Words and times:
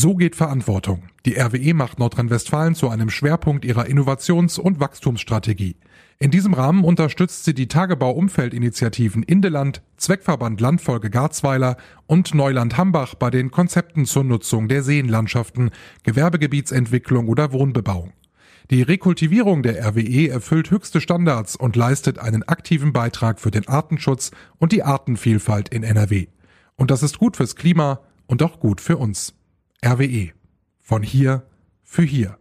So 0.00 0.14
geht 0.14 0.36
Verantwortung. 0.36 1.02
Die 1.26 1.36
RWE 1.40 1.74
macht 1.74 1.98
Nordrhein-Westfalen 1.98 2.76
zu 2.76 2.88
einem 2.88 3.10
Schwerpunkt 3.10 3.64
ihrer 3.64 3.86
Innovations- 3.86 4.56
und 4.56 4.78
Wachstumsstrategie. 4.78 5.74
In 6.20 6.30
diesem 6.30 6.54
Rahmen 6.54 6.84
unterstützt 6.84 7.44
sie 7.44 7.52
die 7.52 7.66
Tagebau-Umfeldinitiativen 7.66 9.24
Indeland, 9.24 9.82
Zweckverband 9.96 10.60
Landfolge 10.60 11.10
Garzweiler 11.10 11.76
und 12.06 12.32
Neuland 12.32 12.76
Hambach 12.76 13.16
bei 13.16 13.30
den 13.30 13.50
Konzepten 13.50 14.06
zur 14.06 14.22
Nutzung 14.22 14.68
der 14.68 14.84
Seenlandschaften, 14.84 15.72
Gewerbegebietsentwicklung 16.04 17.26
oder 17.26 17.50
Wohnbebauung. 17.50 18.12
Die 18.70 18.82
Rekultivierung 18.82 19.64
der 19.64 19.84
RWE 19.84 20.28
erfüllt 20.28 20.70
höchste 20.70 21.00
Standards 21.00 21.56
und 21.56 21.74
leistet 21.74 22.20
einen 22.20 22.44
aktiven 22.44 22.92
Beitrag 22.92 23.40
für 23.40 23.50
den 23.50 23.66
Artenschutz 23.66 24.30
und 24.58 24.70
die 24.70 24.84
Artenvielfalt 24.84 25.70
in 25.70 25.82
NRW. 25.82 26.28
Und 26.76 26.92
das 26.92 27.02
ist 27.02 27.18
gut 27.18 27.36
fürs 27.36 27.56
Klima 27.56 27.98
und 28.28 28.44
auch 28.44 28.60
gut 28.60 28.80
für 28.80 28.96
uns. 28.96 29.34
RWE. 29.84 30.32
Von 30.80 31.02
hier 31.02 31.46
für 31.82 32.02
hier. 32.02 32.38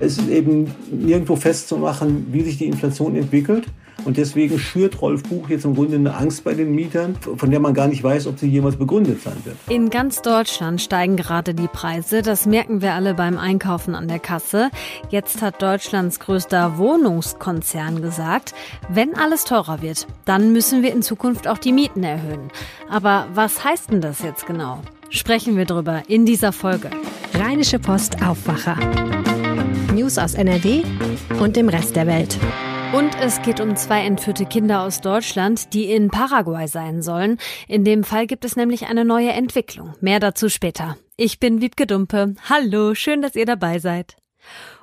Es 0.00 0.16
ist 0.16 0.28
eben 0.28 0.74
nirgendwo 0.90 1.36
festzumachen, 1.36 2.28
wie 2.32 2.42
sich 2.42 2.56
die 2.58 2.66
Inflation 2.66 3.14
entwickelt. 3.16 3.66
Und 4.04 4.16
deswegen 4.16 4.58
schürt 4.58 5.02
Rolf 5.02 5.22
Buch 5.24 5.50
jetzt 5.50 5.66
im 5.66 5.74
Grunde 5.74 5.96
eine 5.96 6.14
Angst 6.14 6.42
bei 6.44 6.54
den 6.54 6.74
Mietern, 6.74 7.16
von 7.36 7.50
der 7.50 7.60
man 7.60 7.74
gar 7.74 7.86
nicht 7.86 8.02
weiß, 8.02 8.26
ob 8.28 8.38
sie 8.38 8.48
jemals 8.48 8.76
begründet 8.76 9.22
sein 9.22 9.36
wird. 9.44 9.56
In 9.68 9.90
ganz 9.90 10.22
Deutschland 10.22 10.80
steigen 10.80 11.16
gerade 11.16 11.54
die 11.54 11.68
Preise. 11.68 12.22
Das 12.22 12.46
merken 12.46 12.80
wir 12.80 12.94
alle 12.94 13.14
beim 13.14 13.36
Einkaufen 13.36 13.94
an 13.94 14.08
der 14.08 14.18
Kasse. 14.18 14.70
Jetzt 15.10 15.42
hat 15.42 15.60
Deutschlands 15.60 16.18
größter 16.18 16.78
Wohnungskonzern 16.78 18.00
gesagt, 18.00 18.54
wenn 18.88 19.14
alles 19.14 19.44
teurer 19.44 19.82
wird, 19.82 20.06
dann 20.24 20.52
müssen 20.52 20.82
wir 20.82 20.92
in 20.92 21.02
Zukunft 21.02 21.46
auch 21.46 21.58
die 21.58 21.72
Mieten 21.72 22.02
erhöhen. 22.02 22.50
Aber 22.88 23.26
was 23.34 23.64
heißt 23.64 23.90
denn 23.90 24.00
das 24.00 24.22
jetzt 24.22 24.46
genau? 24.46 24.80
Sprechen 25.10 25.56
wir 25.56 25.66
drüber 25.66 26.04
in 26.08 26.24
dieser 26.24 26.52
Folge. 26.52 26.88
Rheinische 27.34 27.78
Post 27.78 28.22
Aufwacher. 28.22 28.76
News 30.10 30.18
aus 30.18 30.34
NRW 30.34 30.82
und 31.38 31.54
dem 31.54 31.68
Rest 31.68 31.94
der 31.94 32.08
Welt. 32.08 32.36
Und 32.92 33.10
es 33.22 33.40
geht 33.42 33.60
um 33.60 33.76
zwei 33.76 34.04
entführte 34.04 34.44
Kinder 34.44 34.82
aus 34.82 35.00
Deutschland, 35.00 35.72
die 35.72 35.84
in 35.84 36.08
Paraguay 36.08 36.66
sein 36.66 37.00
sollen. 37.00 37.38
In 37.68 37.84
dem 37.84 38.02
Fall 38.02 38.26
gibt 38.26 38.44
es 38.44 38.56
nämlich 38.56 38.86
eine 38.86 39.04
neue 39.04 39.30
Entwicklung. 39.30 39.94
Mehr 40.00 40.18
dazu 40.18 40.48
später. 40.48 40.96
Ich 41.16 41.38
bin 41.38 41.60
Wiebke 41.60 41.86
Dumpe. 41.86 42.34
Hallo, 42.48 42.96
schön, 42.96 43.22
dass 43.22 43.36
ihr 43.36 43.46
dabei 43.46 43.78
seid. 43.78 44.16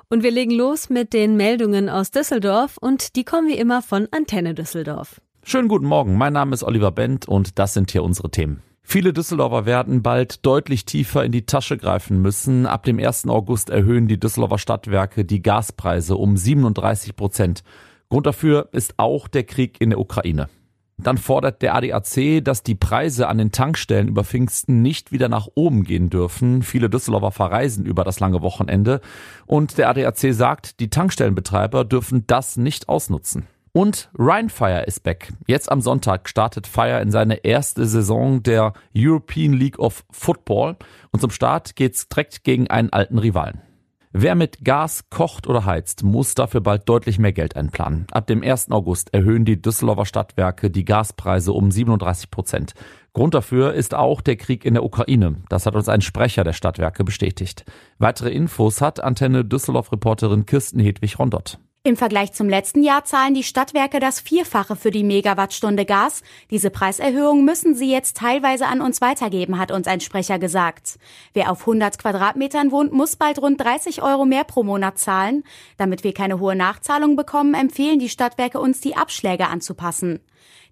Und 0.08 0.22
wir 0.22 0.30
legen 0.30 0.52
los 0.52 0.88
mit 0.88 1.12
den 1.12 1.36
Meldungen 1.36 1.90
aus 1.90 2.10
Düsseldorf 2.10 2.78
und 2.80 3.14
die 3.14 3.24
kommen 3.24 3.48
wie 3.48 3.58
immer 3.58 3.82
von 3.82 4.08
Antenne 4.10 4.54
Düsseldorf. 4.54 5.20
Schönen 5.42 5.68
guten 5.68 5.86
Morgen, 5.86 6.16
mein 6.16 6.32
Name 6.32 6.54
ist 6.54 6.64
Oliver 6.64 6.90
Bent 6.90 7.28
und 7.28 7.58
das 7.58 7.74
sind 7.74 7.90
hier 7.90 8.02
unsere 8.02 8.30
Themen. 8.30 8.62
Viele 8.90 9.12
Düsseldorfer 9.12 9.66
werden 9.66 10.00
bald 10.00 10.46
deutlich 10.46 10.86
tiefer 10.86 11.22
in 11.22 11.30
die 11.30 11.44
Tasche 11.44 11.76
greifen 11.76 12.22
müssen. 12.22 12.64
Ab 12.64 12.84
dem 12.84 12.98
1. 12.98 13.28
August 13.28 13.68
erhöhen 13.68 14.08
die 14.08 14.18
Düsseldorfer 14.18 14.56
Stadtwerke 14.56 15.26
die 15.26 15.42
Gaspreise 15.42 16.16
um 16.16 16.38
37 16.38 17.14
Prozent. 17.14 17.64
Grund 18.08 18.24
dafür 18.24 18.70
ist 18.72 18.94
auch 18.96 19.28
der 19.28 19.44
Krieg 19.44 19.78
in 19.82 19.90
der 19.90 20.00
Ukraine. 20.00 20.48
Dann 20.96 21.18
fordert 21.18 21.60
der 21.60 21.74
ADAC, 21.74 22.42
dass 22.42 22.62
die 22.62 22.76
Preise 22.76 23.28
an 23.28 23.36
den 23.36 23.52
Tankstellen 23.52 24.08
über 24.08 24.24
Pfingsten 24.24 24.80
nicht 24.80 25.12
wieder 25.12 25.28
nach 25.28 25.48
oben 25.54 25.84
gehen 25.84 26.08
dürfen. 26.08 26.62
Viele 26.62 26.88
Düsseldorfer 26.88 27.30
verreisen 27.30 27.84
über 27.84 28.04
das 28.04 28.20
lange 28.20 28.40
Wochenende. 28.40 29.02
Und 29.44 29.76
der 29.76 29.90
ADAC 29.90 30.32
sagt, 30.32 30.80
die 30.80 30.88
Tankstellenbetreiber 30.88 31.84
dürfen 31.84 32.24
das 32.26 32.56
nicht 32.56 32.88
ausnutzen. 32.88 33.48
Und 33.78 34.10
Rheinfire 34.18 34.86
ist 34.86 35.04
back. 35.04 35.32
Jetzt 35.46 35.70
am 35.70 35.80
Sonntag 35.80 36.28
startet 36.28 36.66
Fire 36.66 37.00
in 37.00 37.12
seine 37.12 37.44
erste 37.44 37.86
Saison 37.86 38.42
der 38.42 38.72
European 38.92 39.52
League 39.52 39.78
of 39.78 40.04
Football. 40.10 40.74
Und 41.12 41.20
zum 41.20 41.30
Start 41.30 41.76
geht's 41.76 42.08
direkt 42.08 42.42
gegen 42.42 42.66
einen 42.66 42.92
alten 42.92 43.18
Rivalen. 43.18 43.62
Wer 44.10 44.34
mit 44.34 44.64
Gas 44.64 45.04
kocht 45.10 45.46
oder 45.46 45.64
heizt, 45.64 46.02
muss 46.02 46.34
dafür 46.34 46.60
bald 46.60 46.88
deutlich 46.88 47.20
mehr 47.20 47.32
Geld 47.32 47.54
einplanen. 47.54 48.08
Ab 48.10 48.26
dem 48.26 48.42
1. 48.42 48.72
August 48.72 49.14
erhöhen 49.14 49.44
die 49.44 49.62
Düsseldorfer 49.62 50.06
Stadtwerke 50.06 50.72
die 50.72 50.84
Gaspreise 50.84 51.52
um 51.52 51.70
37 51.70 52.32
Prozent. 52.32 52.72
Grund 53.12 53.34
dafür 53.34 53.74
ist 53.74 53.94
auch 53.94 54.22
der 54.22 54.34
Krieg 54.34 54.64
in 54.64 54.74
der 54.74 54.82
Ukraine. 54.82 55.36
Das 55.50 55.66
hat 55.66 55.76
uns 55.76 55.88
ein 55.88 56.00
Sprecher 56.00 56.42
der 56.42 56.52
Stadtwerke 56.52 57.04
bestätigt. 57.04 57.64
Weitere 57.98 58.30
Infos 58.30 58.80
hat 58.80 58.98
Antenne 58.98 59.44
Düsseldorf-Reporterin 59.44 60.46
Kirsten 60.46 60.80
Hedwig-Rondott. 60.80 61.60
Im 61.84 61.96
Vergleich 61.96 62.32
zum 62.32 62.48
letzten 62.48 62.82
Jahr 62.82 63.04
zahlen 63.04 63.34
die 63.34 63.44
Stadtwerke 63.44 64.00
das 64.00 64.20
Vierfache 64.20 64.74
für 64.74 64.90
die 64.90 65.04
Megawattstunde 65.04 65.84
Gas. 65.84 66.22
Diese 66.50 66.70
Preiserhöhung 66.70 67.44
müssen 67.44 67.76
sie 67.76 67.90
jetzt 67.90 68.16
teilweise 68.16 68.66
an 68.66 68.80
uns 68.80 69.00
weitergeben, 69.00 69.58
hat 69.58 69.70
uns 69.70 69.86
ein 69.86 70.00
Sprecher 70.00 70.40
gesagt. 70.40 70.98
Wer 71.34 71.52
auf 71.52 71.60
100 71.60 71.96
Quadratmetern 71.96 72.72
wohnt, 72.72 72.92
muss 72.92 73.14
bald 73.14 73.40
rund 73.40 73.60
30 73.60 74.02
Euro 74.02 74.26
mehr 74.26 74.44
pro 74.44 74.64
Monat 74.64 74.98
zahlen. 74.98 75.44
Damit 75.76 76.02
wir 76.02 76.12
keine 76.12 76.40
hohe 76.40 76.56
Nachzahlung 76.56 77.14
bekommen, 77.14 77.54
empfehlen 77.54 78.00
die 78.00 78.08
Stadtwerke 78.08 78.58
uns, 78.58 78.80
die 78.80 78.96
Abschläge 78.96 79.46
anzupassen. 79.46 80.18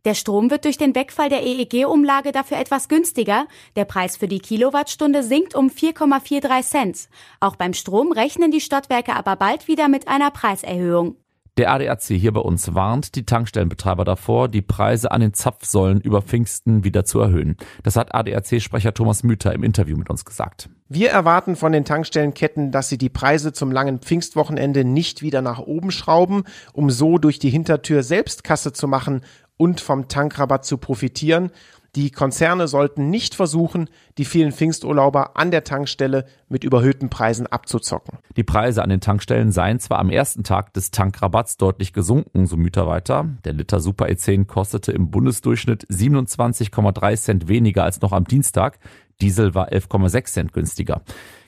Der 0.07 0.15
Strom 0.15 0.53
wird 0.53 0.65
durch 0.65 0.79
den 0.79 0.95
Wegfall 0.95 1.29
der 1.31 1.43
EEG-Umlage 1.43 2.31
dafür 2.31 2.59
etwas 2.59 2.89
günstiger. 2.89 3.49
Der 3.75 3.85
Preis 3.85 4.17
für 4.17 4.29
die 4.29 4.39
Kilowattstunde 4.39 5.25
sinkt 5.25 5.57
um 5.57 5.69
4,43 5.69 6.63
Cent. 6.63 7.09
Auch 7.41 7.57
beim 7.57 7.75
Strom 7.75 8.13
rechnen 8.13 8.53
die 8.53 8.61
Stadtwerke 8.61 9.17
aber 9.17 9.35
bald 9.35 9.67
wieder 9.67 9.89
mit 9.89 10.07
einer 10.07 10.31
Preiserhöhung. 10.31 11.17
Der 11.57 11.73
ADAC 11.73 12.03
hier 12.03 12.33
bei 12.33 12.41
uns 12.41 12.75
warnt 12.75 13.15
die 13.15 13.25
Tankstellenbetreiber 13.25 14.05
davor, 14.05 14.49
die 14.49 14.61
Preise 14.61 15.11
an 15.11 15.23
den 15.23 15.33
Zapfsäulen 15.33 16.03
über 16.03 16.21
Pfingsten 16.21 16.85
wieder 16.85 17.07
zu 17.07 17.19
erhöhen. 17.19 17.57
Das 17.83 17.97
hat 17.97 18.15
ADAC-Sprecher 18.15 18.93
Thomas 18.93 19.23
Müther 19.23 19.55
im 19.55 19.65
Interview 19.65 19.97
mit 19.97 20.11
uns 20.11 20.27
gesagt. 20.27 20.69
Wir 20.89 21.11
erwarten 21.11 21.57
von 21.57 21.73
den 21.73 21.87
Tankstellenketten, 21.87 22.73
dass 22.73 22.91
sie 22.91 22.99
die 22.99 23.09
Preise 23.09 23.55
zum 23.55 23.73
langen 23.73 24.01
Pfingstwochenende 24.01 24.85
nicht 24.85 25.23
wieder 25.23 25.41
nach 25.41 25.59
oben 25.59 25.91
schrauben, 25.91 26.45
um 26.75 26.91
so 26.91 27.17
durch 27.17 27.39
die 27.39 27.51
Hintertür 27.51 28.03
selbst 28.03 28.45
Kasse 28.45 28.75
zu 28.75 28.87
machen 28.87 29.23
und 29.57 29.81
vom 29.81 30.09
Tankrabatt 30.09 30.65
zu 30.65 30.79
profitieren. 30.79 31.51
Die 31.97 32.11
Konzerne 32.11 32.69
sollten 32.69 33.09
nicht 33.09 33.35
versuchen, 33.35 33.89
die 34.19 34.27
vielen 34.27 34.53
Pfingsturlauber 34.53 35.39
an 35.39 35.51
der 35.51 35.65
Tankstelle 35.65 36.27
mit 36.47 36.63
überhöhten 36.63 37.09
Preisen 37.09 37.47
abzuzocken. 37.47 38.19
Die 38.37 38.45
Preise 38.45 38.83
an 38.83 38.91
den 38.91 39.01
Tankstellen 39.01 39.51
seien 39.51 39.81
zwar 39.81 39.99
am 39.99 40.11
ersten 40.11 40.45
Tag 40.45 40.75
des 40.75 40.91
Tankrabatts 40.91 41.57
deutlich 41.57 41.95
gesunken, 41.95 42.47
so 42.47 42.59
Mütter 42.59 42.87
weiter. 42.87 43.31
Der 43.47 43.55
Liter 43.55 43.81
Super 43.81 44.07
E10 44.07 44.45
kostete 44.45 44.93
im 44.93 45.11
Bundesdurchschnitt 45.11 45.87
27,3 45.89 47.17
Cent 47.17 47.49
weniger 47.49 47.85
als 47.85 48.03
noch 48.03 48.13
am 48.13 48.25
Dienstag. 48.25 48.79
Diesel 49.23 49.55
war 49.55 49.73
11,6 49.73 50.25
Cent 50.27 50.53
günstiger. 50.53 51.01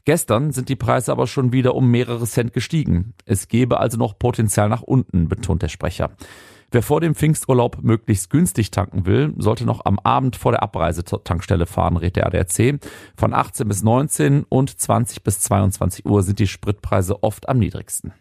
Gestern 0.07 0.53
sind 0.53 0.71
die 0.71 0.77
Preise 0.77 1.13
aber 1.13 1.27
schon 1.27 1.53
wieder 1.53 1.75
um 1.75 1.91
mehrere 1.91 2.25
Cent 2.25 2.55
gestiegen. 2.55 3.13
Es 3.27 3.49
gebe 3.49 3.79
also 3.79 3.99
noch 3.99 4.19
Potenzial 4.19 4.71
nach 4.71 4.81
unten, 4.81 5.29
betont 5.29 5.61
der 5.61 5.69
Sprecher. 5.69 6.13
Wer 6.71 6.83
vor 6.83 7.01
dem 7.01 7.15
Pfingsturlaub 7.15 7.79
möglichst 7.83 8.29
günstig 8.29 8.71
tanken 8.71 9.07
will, 9.07 9.33
sollte 9.39 9.65
noch 9.65 9.87
am 9.87 9.99
Abend 10.01 10.37
vor 10.37 10.53
der 10.53 10.63
Abreise 10.63 11.03
zur 11.03 11.25
Tankstelle 11.25 11.65
fahren, 11.65 11.97
rät 11.97 12.17
der 12.17 12.27
ADAC. 12.27 12.79
Von 13.17 13.33
18 13.33 13.67
bis 13.67 13.83
19 13.83 14.45
und 14.49 14.79
20 14.79 15.23
bis 15.23 15.41
22 15.41 16.05
Uhr 16.05 16.23
sind 16.23 16.39
die 16.39 16.47
Spritpreise 16.47 17.23
oft 17.23 17.49
am 17.49 17.59
niedrigsten. 17.59 18.13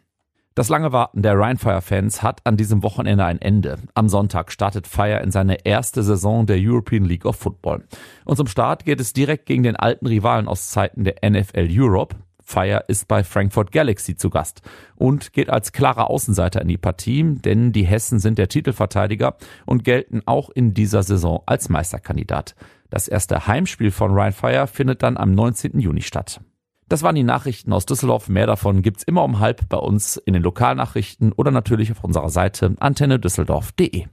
Das 0.56 0.70
lange 0.70 0.92
Warten 0.92 1.22
der 1.22 1.38
Rheinfire-Fans 1.38 2.24
hat 2.24 2.42
an 2.46 2.58
diesem 2.58 2.82
Wochenende 2.84 3.26
ein 3.26 3.40
Ende. 3.40 3.78
Am 3.94 4.10
Sonntag 4.10 4.52
startet 4.52 4.88
Fire 4.88 5.22
in 5.22 5.30
seine 5.30 5.66
erste 5.66 6.02
Saison 6.02 6.48
der 6.48 6.58
European 6.58 7.06
League 7.06 7.26
of 7.26 7.36
Football. 7.36 7.84
Und 8.26 8.38
zum 8.38 8.48
Start 8.48 8.86
geht 8.86 9.00
es 9.00 9.14
direkt 9.14 9.46
gegen 9.46 9.64
den 9.64 9.76
alten 9.76 10.08
Rivalen 10.08 10.48
aus 10.48 10.72
Zeiten 10.72 11.04
der 11.04 11.18
NFL 11.30 11.68
Europe. 11.70 12.16
Fire 12.48 12.86
ist 12.88 13.10
bei 13.10 13.26
Frankfurt 13.26 13.74
Galaxy 13.74 14.16
zu 14.16 14.30
Gast 14.30 14.62
und 14.96 15.34
geht 15.34 15.50
als 15.50 15.74
klarer 15.74 16.10
Außenseiter 16.10 16.62
in 16.62 16.70
die 16.70 16.78
Partie, 16.78 17.24
denn 17.24 17.74
die 17.74 17.86
Hessen 17.86 18.20
sind 18.20 18.38
der 18.38 18.48
Titelverteidiger 18.48 19.36
und 19.66 19.84
gelten 19.84 20.22
auch 20.26 20.50
in 20.50 20.74
dieser 20.74 21.04
Saison 21.04 21.44
als 21.46 21.68
Meisterkandidat. 21.68 22.56
Das 22.90 23.10
erste 23.10 23.48
Heimspiel 23.48 23.92
von 23.92 24.14
Ryan 24.14 24.32
Fire 24.32 24.68
findet 24.68 25.04
dann 25.04 25.18
am 25.18 25.34
19. 25.34 25.78
Juni 25.78 26.02
statt. 26.02 26.40
Das 26.88 27.04
waren 27.04 27.16
die 27.16 27.24
Nachrichten 27.24 27.74
aus 27.74 27.86
Düsseldorf. 27.86 28.30
Mehr 28.30 28.48
davon 28.48 28.82
gibt's 28.82 29.04
immer 29.04 29.26
um 29.26 29.40
halb 29.40 29.68
bei 29.68 29.78
uns 29.78 30.16
in 30.16 30.32
den 30.34 30.42
Lokalnachrichten 30.42 31.34
oder 31.34 31.52
natürlich 31.52 31.92
auf 31.92 32.02
unserer 32.02 32.30
Seite 32.30 32.76
antennedüsseldorf.de. 32.80 34.06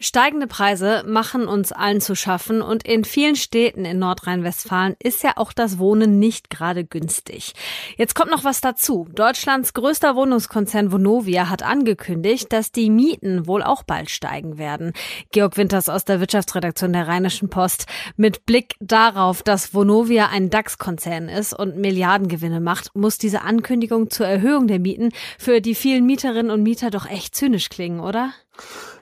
Steigende 0.00 0.48
Preise 0.48 1.04
machen 1.06 1.46
uns 1.46 1.70
allen 1.70 2.00
zu 2.00 2.16
schaffen 2.16 2.62
und 2.62 2.86
in 2.86 3.04
vielen 3.04 3.36
Städten 3.36 3.84
in 3.84 4.00
Nordrhein-Westfalen 4.00 4.96
ist 4.98 5.22
ja 5.22 5.34
auch 5.36 5.52
das 5.52 5.78
Wohnen 5.78 6.18
nicht 6.18 6.50
gerade 6.50 6.84
günstig. 6.84 7.54
Jetzt 7.96 8.16
kommt 8.16 8.32
noch 8.32 8.42
was 8.42 8.60
dazu. 8.60 9.06
Deutschlands 9.14 9.72
größter 9.72 10.16
Wohnungskonzern 10.16 10.90
Vonovia 10.90 11.48
hat 11.48 11.62
angekündigt, 11.62 12.52
dass 12.52 12.72
die 12.72 12.90
Mieten 12.90 13.46
wohl 13.46 13.62
auch 13.62 13.84
bald 13.84 14.10
steigen 14.10 14.58
werden. 14.58 14.92
Georg 15.30 15.56
Winters 15.56 15.88
aus 15.88 16.04
der 16.04 16.18
Wirtschaftsredaktion 16.18 16.92
der 16.92 17.06
Rheinischen 17.06 17.48
Post. 17.48 17.86
Mit 18.16 18.46
Blick 18.46 18.74
darauf, 18.80 19.44
dass 19.44 19.74
Vonovia 19.74 20.28
ein 20.28 20.50
DAX-Konzern 20.50 21.28
ist 21.28 21.54
und 21.54 21.76
Milliardengewinne 21.76 22.60
macht, 22.60 22.94
muss 22.96 23.16
diese 23.16 23.42
Ankündigung 23.42 24.10
zur 24.10 24.26
Erhöhung 24.26 24.66
der 24.66 24.80
Mieten 24.80 25.10
für 25.38 25.60
die 25.60 25.76
vielen 25.76 26.04
Mieterinnen 26.04 26.50
und 26.50 26.64
Mieter 26.64 26.90
doch 26.90 27.08
echt 27.08 27.36
zynisch 27.36 27.68
klingen, 27.68 28.00
oder? 28.00 28.32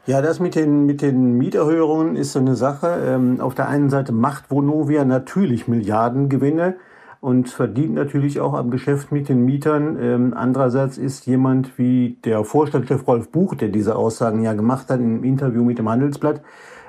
Ja, 0.04 0.20
das 0.20 0.40
mit 0.40 0.56
den, 0.56 0.84
mit 0.84 1.00
den 1.00 1.38
Mieterhöhungen 1.38 2.16
ist 2.16 2.32
so 2.32 2.40
eine 2.40 2.56
Sache. 2.56 2.88
Ähm, 3.06 3.40
auf 3.40 3.54
der 3.54 3.69
einen 3.69 3.88
Seite 3.88 4.10
macht 4.10 4.50
Vonovia 4.50 5.04
natürlich 5.04 5.69
Milliardengewinne 5.69 6.75
und 7.20 7.49
verdient 7.49 7.94
natürlich 7.94 8.40
auch 8.40 8.54
am 8.54 8.72
Geschäft 8.72 9.12
mit 9.12 9.28
den 9.28 9.44
Mietern. 9.44 9.96
Ähm, 10.00 10.34
andererseits 10.37 10.99
ist 10.99 11.25
jemand 11.26 11.78
wie 11.78 12.16
der 12.25 12.43
Vorstandschef 12.43 13.06
Rolf 13.06 13.28
Buch, 13.31 13.54
der 13.54 13.69
diese 13.69 13.94
Aussagen 13.94 14.43
ja 14.43 14.54
gemacht 14.54 14.90
hat 14.90 14.99
im 14.99 15.22
Interview 15.22 15.62
mit 15.62 15.78
dem 15.78 15.88
Handelsblatt, 15.88 16.40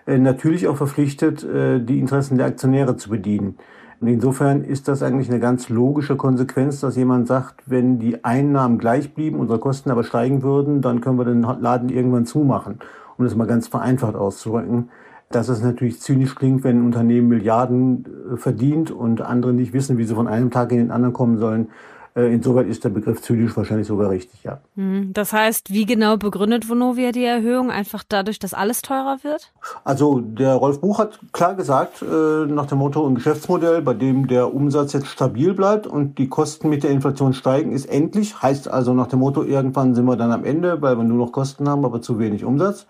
äh, 0.07 0.17
natürlich 0.17 0.67
auch 0.67 0.77
verpflichtet, 0.77 1.43
äh, 1.43 1.79
die 1.79 1.99
Interessen 1.99 2.39
der 2.39 2.47
Aktionäre 2.47 2.97
zu 2.97 3.11
bedienen. 3.11 3.57
Und 4.01 4.07
insofern 4.07 4.63
ist 4.63 4.87
das 4.87 5.03
eigentlich 5.03 5.29
eine 5.29 5.39
ganz 5.39 5.69
logische 5.69 6.15
Konsequenz, 6.15 6.79
dass 6.79 6.95
jemand 6.95 7.27
sagt, 7.27 7.61
wenn 7.67 7.99
die 7.99 8.25
Einnahmen 8.25 8.79
gleich 8.79 9.13
blieben, 9.13 9.39
unsere 9.39 9.59
Kosten 9.59 9.91
aber 9.91 10.03
steigen 10.03 10.41
würden, 10.41 10.81
dann 10.81 10.99
können 10.99 11.19
wir 11.19 11.25
den 11.25 11.43
Laden 11.43 11.89
irgendwann 11.89 12.25
zumachen 12.25 12.79
um 13.17 13.25
das 13.25 13.35
mal 13.35 13.47
ganz 13.47 13.67
vereinfacht 13.67 14.15
auszudrücken, 14.15 14.89
dass 15.29 15.49
es 15.49 15.61
natürlich 15.61 15.99
zynisch 15.99 16.35
klingt, 16.35 16.63
wenn 16.63 16.79
ein 16.79 16.85
Unternehmen 16.85 17.27
Milliarden 17.27 18.05
äh, 18.33 18.37
verdient 18.37 18.91
und 18.91 19.21
andere 19.21 19.53
nicht 19.53 19.73
wissen, 19.73 19.97
wie 19.97 20.03
sie 20.03 20.15
von 20.15 20.27
einem 20.27 20.51
Tag 20.51 20.71
in 20.71 20.77
den 20.77 20.91
anderen 20.91 21.13
kommen 21.13 21.37
sollen. 21.37 21.69
Äh, 22.15 22.31
insoweit 22.31 22.67
ist 22.67 22.83
der 22.83 22.89
Begriff 22.89 23.21
zynisch 23.21 23.57
wahrscheinlich 23.57 23.87
sogar 23.87 24.11
richtig, 24.11 24.43
ja. 24.43 24.59
Hm, 24.75 25.13
das 25.13 25.33
heißt, 25.33 25.73
wie 25.73 25.87
genau 25.87 26.15
begründet 26.17 26.69
Vonovia 26.69 27.11
die 27.11 27.23
Erhöhung? 27.23 27.71
Einfach 27.71 28.03
dadurch, 28.07 28.37
dass 28.37 28.53
alles 28.53 28.83
teurer 28.83 29.17
wird? 29.23 29.51
Also 29.83 30.19
der 30.19 30.53
Rolf 30.53 30.79
Buch 30.79 30.99
hat 30.99 31.19
klar 31.31 31.55
gesagt, 31.55 32.03
äh, 32.03 32.45
nach 32.45 32.67
dem 32.67 32.77
Motto, 32.77 33.07
ein 33.07 33.15
Geschäftsmodell, 33.15 33.81
bei 33.81 33.95
dem 33.95 34.27
der 34.27 34.53
Umsatz 34.53 34.93
jetzt 34.93 35.07
stabil 35.07 35.55
bleibt 35.55 35.87
und 35.87 36.19
die 36.19 36.29
Kosten 36.29 36.69
mit 36.69 36.83
der 36.83 36.91
Inflation 36.91 37.33
steigen, 37.33 37.71
ist 37.71 37.85
endlich. 37.85 38.43
Heißt 38.43 38.67
also 38.67 38.93
nach 38.93 39.07
dem 39.07 39.17
Motto, 39.17 39.43
irgendwann 39.43 39.95
sind 39.95 40.05
wir 40.05 40.15
dann 40.15 40.31
am 40.31 40.43
Ende, 40.43 40.83
weil 40.83 40.95
wir 40.97 41.03
nur 41.03 41.17
noch 41.17 41.31
Kosten 41.31 41.67
haben, 41.67 41.83
aber 41.83 42.01
zu 42.01 42.19
wenig 42.19 42.45
Umsatz. 42.45 42.85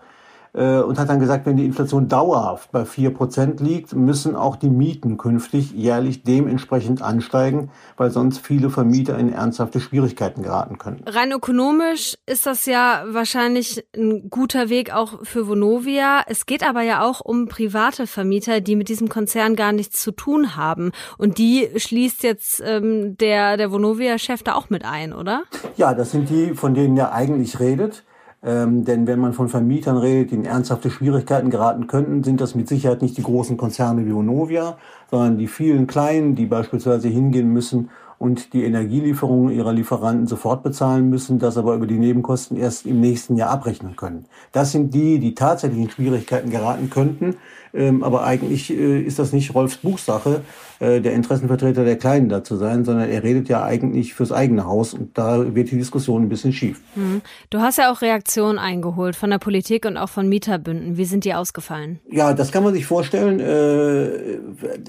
Äh, 0.54 0.78
und 0.78 0.98
hat 0.98 1.08
dann 1.08 1.18
gesagt, 1.18 1.46
wenn 1.46 1.56
die 1.56 1.64
Inflation 1.64 2.08
dauerhaft 2.08 2.70
bei 2.70 2.84
vier 2.84 3.12
Prozent 3.12 3.60
liegt, 3.60 3.92
müssen 3.92 4.36
auch 4.36 4.54
die 4.54 4.70
Mieten 4.70 5.16
künftig 5.16 5.72
jährlich 5.72 6.22
dementsprechend 6.22 7.02
ansteigen, 7.02 7.70
weil 7.96 8.10
sonst 8.10 8.38
viele 8.38 8.70
Vermieter 8.70 9.18
in 9.18 9.32
ernsthafte 9.32 9.80
Schwierigkeiten 9.80 10.42
geraten 10.42 10.78
können. 10.78 11.02
Rein 11.06 11.32
ökonomisch 11.32 12.16
ist 12.26 12.46
das 12.46 12.66
ja 12.66 13.02
wahrscheinlich 13.08 13.84
ein 13.96 14.30
guter 14.30 14.68
Weg 14.68 14.94
auch 14.94 15.24
für 15.24 15.48
Vonovia. 15.48 16.22
Es 16.28 16.46
geht 16.46 16.64
aber 16.66 16.82
ja 16.82 17.02
auch 17.02 17.20
um 17.20 17.48
private 17.48 18.06
Vermieter, 18.06 18.60
die 18.60 18.76
mit 18.76 18.88
diesem 18.88 19.08
Konzern 19.08 19.56
gar 19.56 19.72
nichts 19.72 20.00
zu 20.00 20.12
tun 20.12 20.54
haben. 20.54 20.92
Und 21.18 21.38
die 21.38 21.68
schließt 21.76 22.22
jetzt 22.22 22.62
ähm, 22.64 23.16
der, 23.18 23.56
der 23.56 23.72
Vonovia-Chef 23.72 24.44
da 24.44 24.54
auch 24.54 24.70
mit 24.70 24.84
ein, 24.84 25.12
oder? 25.12 25.42
Ja, 25.76 25.94
das 25.94 26.12
sind 26.12 26.30
die, 26.30 26.54
von 26.54 26.74
denen 26.74 26.96
er 26.96 27.12
eigentlich 27.12 27.58
redet. 27.58 28.04
Ähm, 28.44 28.84
denn 28.84 29.06
wenn 29.06 29.20
man 29.20 29.32
von 29.32 29.48
Vermietern 29.48 29.96
redet, 29.96 30.30
die 30.30 30.34
in 30.34 30.44
ernsthafte 30.44 30.90
Schwierigkeiten 30.90 31.48
geraten 31.48 31.86
könnten, 31.86 32.22
sind 32.22 32.40
das 32.40 32.54
mit 32.54 32.68
Sicherheit 32.68 33.00
nicht 33.00 33.16
die 33.16 33.22
großen 33.22 33.56
Konzerne 33.56 34.04
wie 34.04 34.14
Vonovia, 34.14 34.76
sondern 35.10 35.38
die 35.38 35.46
vielen 35.46 35.86
kleinen, 35.86 36.34
die 36.34 36.44
beispielsweise 36.44 37.08
hingehen 37.08 37.52
müssen 37.52 37.88
und 38.18 38.52
die 38.52 38.64
Energielieferungen 38.64 39.52
ihrer 39.52 39.72
Lieferanten 39.72 40.26
sofort 40.26 40.62
bezahlen 40.62 41.10
müssen, 41.10 41.38
das 41.38 41.56
aber 41.56 41.74
über 41.74 41.86
die 41.86 41.98
Nebenkosten 41.98 42.56
erst 42.56 42.86
im 42.86 43.00
nächsten 43.00 43.36
Jahr 43.36 43.50
abrechnen 43.50 43.96
können. 43.96 44.26
Das 44.52 44.72
sind 44.72 44.94
die, 44.94 45.18
die 45.18 45.34
tatsächlich 45.34 45.80
in 45.80 45.90
Schwierigkeiten 45.90 46.50
geraten 46.50 46.90
könnten. 46.90 47.36
Ähm, 47.74 48.04
aber 48.04 48.24
eigentlich 48.24 48.70
äh, 48.70 49.00
ist 49.00 49.18
das 49.18 49.32
nicht 49.32 49.54
Rolfs 49.54 49.76
Buchsache, 49.78 50.42
äh, 50.78 51.00
der 51.00 51.12
Interessenvertreter 51.12 51.84
der 51.84 51.96
Kleinen 51.96 52.28
da 52.28 52.44
zu 52.44 52.56
sein, 52.56 52.84
sondern 52.84 53.08
er 53.08 53.22
redet 53.22 53.48
ja 53.48 53.64
eigentlich 53.64 54.14
fürs 54.14 54.30
eigene 54.30 54.64
Haus 54.64 54.94
und 54.94 55.18
da 55.18 55.54
wird 55.54 55.70
die 55.70 55.78
Diskussion 55.78 56.22
ein 56.22 56.28
bisschen 56.28 56.52
schief. 56.52 56.80
Mhm. 56.94 57.20
Du 57.50 57.58
hast 57.60 57.78
ja 57.78 57.90
auch 57.92 58.00
Reaktionen 58.00 58.58
eingeholt 58.58 59.16
von 59.16 59.30
der 59.30 59.38
Politik 59.38 59.86
und 59.86 59.96
auch 59.96 60.08
von 60.08 60.28
Mieterbünden. 60.28 60.96
Wie 60.96 61.04
sind 61.04 61.24
die 61.24 61.34
ausgefallen? 61.34 61.98
Ja, 62.10 62.32
das 62.32 62.52
kann 62.52 62.62
man 62.62 62.74
sich 62.74 62.86
vorstellen. 62.86 63.40
Äh, 63.40 64.38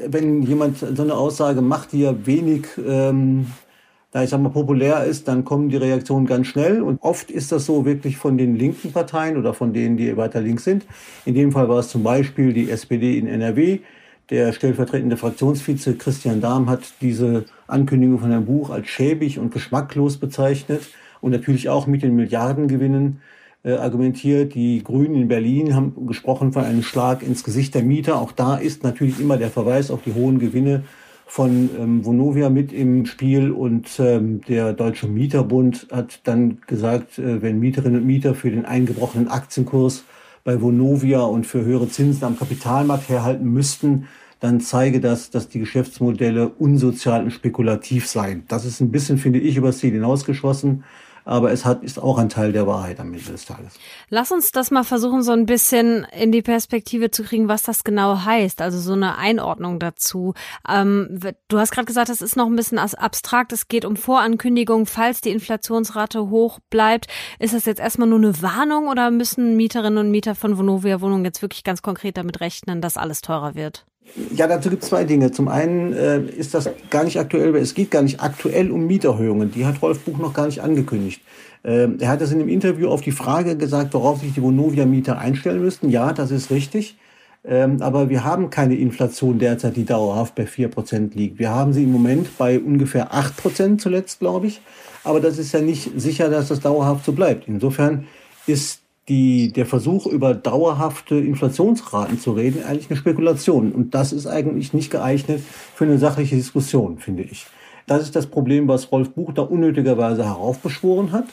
wenn 0.07 0.43
jemand 0.43 0.77
so 0.77 1.01
eine 1.01 1.15
Aussage 1.15 1.61
macht, 1.61 1.91
die 1.91 2.01
ja 2.01 2.13
wenig 2.25 2.67
ähm, 2.85 3.47
da 4.15 4.23
ich 4.23 4.29
sag 4.29 4.39
mal 4.39 4.47
populär 4.47 5.03
ist, 5.03 5.27
dann 5.27 5.43
kommen 5.43 5.67
die 5.67 5.75
Reaktionen 5.75 6.25
ganz 6.25 6.47
schnell. 6.47 6.81
Und 6.81 7.01
oft 7.01 7.29
ist 7.29 7.51
das 7.51 7.65
so 7.65 7.83
wirklich 7.83 8.15
von 8.15 8.37
den 8.37 8.55
linken 8.55 8.93
Parteien 8.93 9.35
oder 9.35 9.53
von 9.53 9.73
denen, 9.73 9.97
die 9.97 10.15
weiter 10.15 10.39
links 10.39 10.63
sind. 10.63 10.85
In 11.25 11.35
dem 11.35 11.51
Fall 11.51 11.67
war 11.67 11.79
es 11.79 11.89
zum 11.89 12.01
Beispiel 12.01 12.53
die 12.53 12.71
SPD 12.71 13.17
in 13.17 13.27
NRW. 13.27 13.79
Der 14.29 14.53
stellvertretende 14.53 15.17
Fraktionsvize 15.17 15.95
Christian 15.95 16.39
Dahm 16.39 16.69
hat 16.69 16.93
diese 17.01 17.43
Ankündigung 17.67 18.19
von 18.19 18.31
Herrn 18.31 18.45
Buch 18.45 18.69
als 18.69 18.87
schäbig 18.87 19.37
und 19.37 19.51
geschmacklos 19.51 20.15
bezeichnet 20.15 20.83
und 21.19 21.31
natürlich 21.31 21.67
auch 21.67 21.85
mit 21.85 22.01
den 22.01 22.15
Milliardengewinnen 22.15 23.19
äh, 23.65 23.73
argumentiert. 23.73 24.55
Die 24.55 24.81
Grünen 24.81 25.15
in 25.15 25.27
Berlin 25.27 25.75
haben 25.75 26.07
gesprochen 26.07 26.53
von 26.53 26.63
einem 26.63 26.83
Schlag 26.83 27.21
ins 27.21 27.43
Gesicht 27.43 27.75
der 27.75 27.83
Mieter. 27.83 28.21
Auch 28.21 28.31
da 28.31 28.55
ist 28.55 28.81
natürlich 28.81 29.19
immer 29.19 29.35
der 29.35 29.49
Verweis 29.49 29.91
auf 29.91 30.03
die 30.03 30.13
hohen 30.13 30.39
Gewinne 30.39 30.85
von 31.25 31.69
ähm, 31.79 32.05
Vonovia 32.05 32.49
mit 32.49 32.71
im 32.71 33.05
Spiel 33.05 33.51
und 33.51 33.99
ähm, 33.99 34.41
der 34.41 34.73
Deutsche 34.73 35.07
Mieterbund 35.07 35.87
hat 35.91 36.19
dann 36.23 36.59
gesagt, 36.67 37.17
äh, 37.17 37.41
wenn 37.41 37.59
Mieterinnen 37.59 38.01
und 38.01 38.07
Mieter 38.07 38.35
für 38.35 38.51
den 38.51 38.65
eingebrochenen 38.65 39.27
Aktienkurs 39.27 40.03
bei 40.43 40.61
Vonovia 40.61 41.21
und 41.21 41.47
für 41.47 41.65
höhere 41.65 41.89
Zinsen 41.89 42.23
am 42.23 42.37
Kapitalmarkt 42.37 43.09
herhalten 43.09 43.51
müssten, 43.51 44.07
dann 44.39 44.59
zeige 44.59 44.99
das, 44.99 45.31
dass 45.31 45.49
die 45.49 45.59
Geschäftsmodelle 45.59 46.49
unsozial 46.49 47.23
und 47.23 47.31
spekulativ 47.31 48.07
seien. 48.07 48.43
Das 48.47 48.63
ist 48.63 48.79
ein 48.79 48.91
bisschen, 48.91 49.17
finde 49.17 49.39
ich, 49.39 49.57
übers 49.57 49.79
Ziel 49.79 49.93
hinausgeschossen 49.93 50.83
aber 51.25 51.51
es 51.51 51.65
hat, 51.65 51.83
ist 51.83 51.99
auch 51.99 52.17
ein 52.17 52.29
Teil 52.29 52.51
der 52.51 52.67
Wahrheit 52.67 52.99
am 52.99 53.13
Ende 53.13 53.31
des 53.31 53.45
Tages. 53.45 53.73
Lass 54.09 54.31
uns 54.31 54.51
das 54.51 54.71
mal 54.71 54.83
versuchen, 54.83 55.23
so 55.23 55.31
ein 55.31 55.45
bisschen 55.45 56.05
in 56.17 56.31
die 56.31 56.43
Perspektive 56.43 57.11
zu 57.11 57.23
kriegen, 57.23 57.47
was 57.47 57.63
das 57.63 57.83
genau 57.83 58.23
heißt, 58.23 58.61
also 58.61 58.79
so 58.79 58.93
eine 58.93 59.17
Einordnung 59.17 59.79
dazu. 59.79 60.33
Ähm, 60.69 61.19
du 61.47 61.59
hast 61.59 61.71
gerade 61.71 61.85
gesagt, 61.85 62.09
das 62.09 62.21
ist 62.21 62.37
noch 62.37 62.45
ein 62.45 62.55
bisschen 62.55 62.77
abstrakt, 62.77 63.51
es 63.51 63.67
geht 63.67 63.85
um 63.85 63.95
Vorankündigungen, 63.95 64.85
falls 64.85 65.21
die 65.21 65.31
Inflationsrate 65.31 66.29
hoch 66.29 66.59
bleibt. 66.69 67.07
Ist 67.39 67.53
das 67.53 67.65
jetzt 67.65 67.79
erstmal 67.79 68.07
nur 68.07 68.19
eine 68.19 68.41
Warnung 68.41 68.87
oder 68.87 69.09
müssen 69.09 69.57
Mieterinnen 69.57 69.97
und 69.97 70.11
Mieter 70.11 70.35
von 70.35 70.57
Vonovia 70.57 71.01
Wohnungen 71.01 71.25
jetzt 71.25 71.41
wirklich 71.41 71.63
ganz 71.63 71.81
konkret 71.81 72.17
damit 72.17 72.39
rechnen, 72.39 72.81
dass 72.81 72.97
alles 72.97 73.21
teurer 73.21 73.55
wird? 73.55 73.85
Ja, 74.33 74.47
dazu 74.47 74.69
gibt 74.69 74.83
es 74.83 74.89
zwei 74.89 75.03
Dinge. 75.03 75.31
Zum 75.31 75.47
einen 75.47 75.93
äh, 75.93 76.21
ist 76.21 76.53
das 76.53 76.69
gar 76.89 77.03
nicht 77.03 77.19
aktuell, 77.19 77.53
weil 77.53 77.61
es 77.61 77.73
geht 77.73 77.91
gar 77.91 78.01
nicht 78.01 78.21
aktuell 78.21 78.71
um 78.71 78.87
Mieterhöhungen. 78.87 79.51
Die 79.51 79.65
hat 79.65 79.81
Rolf 79.81 79.99
Buch 79.99 80.17
noch 80.17 80.33
gar 80.33 80.45
nicht 80.45 80.61
angekündigt. 80.61 81.21
Ähm, 81.63 81.97
er 81.99 82.09
hat 82.09 82.21
das 82.21 82.31
in 82.31 82.39
dem 82.39 82.47
Interview 82.47 82.87
auf 82.89 83.01
die 83.01 83.11
Frage 83.11 83.57
gesagt, 83.57 83.93
worauf 83.93 84.21
sich 84.21 84.33
die 84.33 84.41
Vonovia-Mieter 84.41 85.17
einstellen 85.17 85.61
müssten. 85.61 85.89
Ja, 85.89 86.13
das 86.13 86.31
ist 86.31 86.51
richtig. 86.51 86.97
Ähm, 87.43 87.81
aber 87.81 88.09
wir 88.09 88.23
haben 88.23 88.49
keine 88.49 88.75
Inflation 88.75 89.37
derzeit, 89.37 89.75
die 89.75 89.85
dauerhaft 89.85 90.35
bei 90.35 90.45
vier 90.45 90.67
Prozent 90.67 91.13
liegt. 91.15 91.37
Wir 91.37 91.49
haben 91.49 91.73
sie 91.73 91.83
im 91.83 91.91
Moment 91.91 92.37
bei 92.37 92.59
ungefähr 92.59 93.13
acht 93.13 93.37
Prozent 93.37 93.81
zuletzt, 93.81 94.19
glaube 94.19 94.47
ich. 94.47 94.61
Aber 95.03 95.19
das 95.19 95.37
ist 95.37 95.51
ja 95.51 95.61
nicht 95.61 95.91
sicher, 95.95 96.29
dass 96.29 96.47
das 96.47 96.59
dauerhaft 96.59 97.05
so 97.05 97.11
bleibt. 97.11 97.47
Insofern 97.47 98.07
ist 98.47 98.81
die, 99.07 99.51
der 99.51 99.65
Versuch, 99.65 100.07
über 100.07 100.33
dauerhafte 100.33 101.15
Inflationsraten 101.15 102.19
zu 102.19 102.31
reden, 102.31 102.63
eigentlich 102.63 102.89
eine 102.89 102.97
Spekulation. 102.97 103.71
Und 103.71 103.93
das 103.93 104.11
ist 104.11 104.25
eigentlich 104.25 104.73
nicht 104.73 104.89
geeignet 104.89 105.41
für 105.75 105.85
eine 105.85 105.99
sachliche 105.99 106.35
Diskussion, 106.35 106.97
finde 106.97 107.23
ich. 107.23 107.45
Das 107.87 108.01
ist 108.01 108.15
das 108.15 108.25
Problem, 108.25 108.67
was 108.67 108.91
Rolf 108.91 109.11
Buch 109.11 109.31
da 109.33 109.43
unnötigerweise 109.43 110.25
heraufbeschworen 110.25 111.11
hat. 111.11 111.27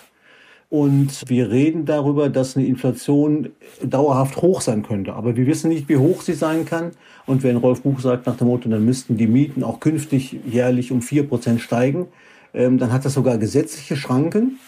Und 0.69 1.29
wir 1.29 1.51
reden 1.51 1.85
darüber, 1.85 2.31
dass 2.31 2.57
eine 2.57 2.67
Inflation 2.67 3.51
dauerhaft 3.83 4.41
hoch 4.41 4.63
sein 4.63 4.83
könnte. 4.83 5.15
Aber 5.15 5.37
wir 5.37 5.47
wissen 5.47 5.69
nicht, 5.69 5.89
wie 5.89 5.99
hoch 5.99 6.23
sie 6.23 6.33
sein 6.33 6.65
kann. 6.65 6.93
Und 7.27 7.43
wenn 7.43 7.57
Rolf 7.57 7.83
Buch 7.83 8.01
sagt 8.01 8.27
nach 8.27 8.37
dem 8.37 8.49
Motto, 8.49 8.69
dann 8.69 8.85
müssten 8.85 9.17
die 9.19 9.27
Mieten 9.27 9.65
auch 9.65 9.81
künftig 9.81 10.39
jährlich 10.47 10.91
um 10.91 11.03
vier 11.03 11.29
Prozent 11.29 11.61
steigen, 11.61 12.09
ähm, 12.55 12.79
dann 12.79 12.93
hat 12.93 13.05
das 13.05 13.15
sogar 13.15 13.39
gesetzliche 13.39 13.97
Schranken. 13.97 14.59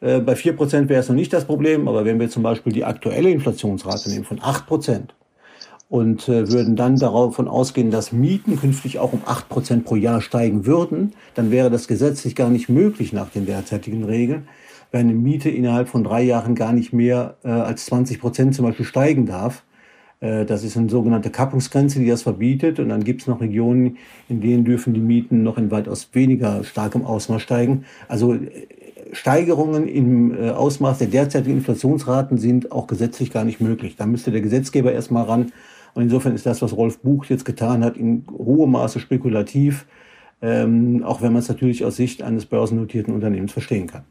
Äh, 0.00 0.20
bei 0.20 0.34
4% 0.34 0.88
wäre 0.88 1.00
es 1.00 1.08
noch 1.08 1.16
nicht 1.16 1.32
das 1.32 1.44
Problem, 1.44 1.88
aber 1.88 2.04
wenn 2.04 2.20
wir 2.20 2.30
zum 2.30 2.42
Beispiel 2.42 2.72
die 2.72 2.84
aktuelle 2.84 3.30
Inflationsrate 3.30 4.10
nehmen 4.10 4.24
von 4.24 4.38
8% 4.40 5.08
und 5.88 6.28
äh, 6.28 6.50
würden 6.50 6.76
dann 6.76 6.96
davon 6.96 7.48
ausgehen, 7.48 7.90
dass 7.90 8.12
Mieten 8.12 8.58
künftig 8.58 8.98
auch 8.98 9.12
um 9.12 9.22
8% 9.22 9.82
pro 9.84 9.96
Jahr 9.96 10.20
steigen 10.20 10.66
würden, 10.66 11.14
dann 11.34 11.50
wäre 11.50 11.70
das 11.70 11.88
gesetzlich 11.88 12.36
gar 12.36 12.50
nicht 12.50 12.68
möglich 12.68 13.12
nach 13.12 13.30
den 13.30 13.46
derzeitigen 13.46 14.04
Regeln, 14.04 14.48
weil 14.92 15.00
eine 15.00 15.14
Miete 15.14 15.50
innerhalb 15.50 15.88
von 15.88 16.04
drei 16.04 16.22
Jahren 16.22 16.54
gar 16.54 16.72
nicht 16.72 16.92
mehr 16.92 17.36
äh, 17.42 17.48
als 17.48 17.90
20% 17.90 18.52
zum 18.52 18.66
Beispiel 18.66 18.86
steigen 18.86 19.26
darf. 19.26 19.64
Das 20.20 20.64
ist 20.64 20.76
eine 20.76 20.88
sogenannte 20.88 21.30
Kappungsgrenze, 21.30 22.00
die 22.00 22.08
das 22.08 22.22
verbietet. 22.22 22.80
Und 22.80 22.88
dann 22.88 23.04
gibt 23.04 23.20
es 23.20 23.28
noch 23.28 23.40
Regionen, 23.40 23.98
in 24.28 24.40
denen 24.40 24.64
dürfen 24.64 24.92
die 24.92 24.98
Mieten 24.98 25.44
noch 25.44 25.58
in 25.58 25.70
weitaus 25.70 26.08
weniger 26.12 26.64
starkem 26.64 27.04
Ausmaß 27.04 27.40
steigen. 27.40 27.84
Also 28.08 28.36
Steigerungen 29.12 29.88
im 29.88 30.34
äh, 30.34 30.50
Ausmaß 30.50 30.98
der 30.98 31.08
derzeitigen 31.08 31.58
Inflationsraten 31.58 32.38
sind 32.38 32.72
auch 32.72 32.86
gesetzlich 32.86 33.30
gar 33.30 33.44
nicht 33.44 33.60
möglich. 33.60 33.96
Da 33.96 34.06
müsste 34.06 34.30
der 34.30 34.40
Gesetzgeber 34.40 34.92
erstmal 34.92 35.24
ran. 35.24 35.52
Und 35.94 36.02
insofern 36.02 36.34
ist 36.34 36.46
das, 36.46 36.62
was 36.62 36.76
Rolf 36.76 37.00
Buch 37.00 37.24
jetzt 37.26 37.44
getan 37.44 37.84
hat, 37.84 37.96
in 37.96 38.24
hohem 38.30 38.72
Maße 38.72 39.00
spekulativ, 39.00 39.86
ähm, 40.42 41.02
auch 41.04 41.22
wenn 41.22 41.32
man 41.32 41.40
es 41.40 41.48
natürlich 41.48 41.84
aus 41.84 41.96
Sicht 41.96 42.22
eines 42.22 42.46
börsennotierten 42.46 43.14
Unternehmens 43.14 43.52
verstehen 43.52 43.86
kann. 43.86 44.04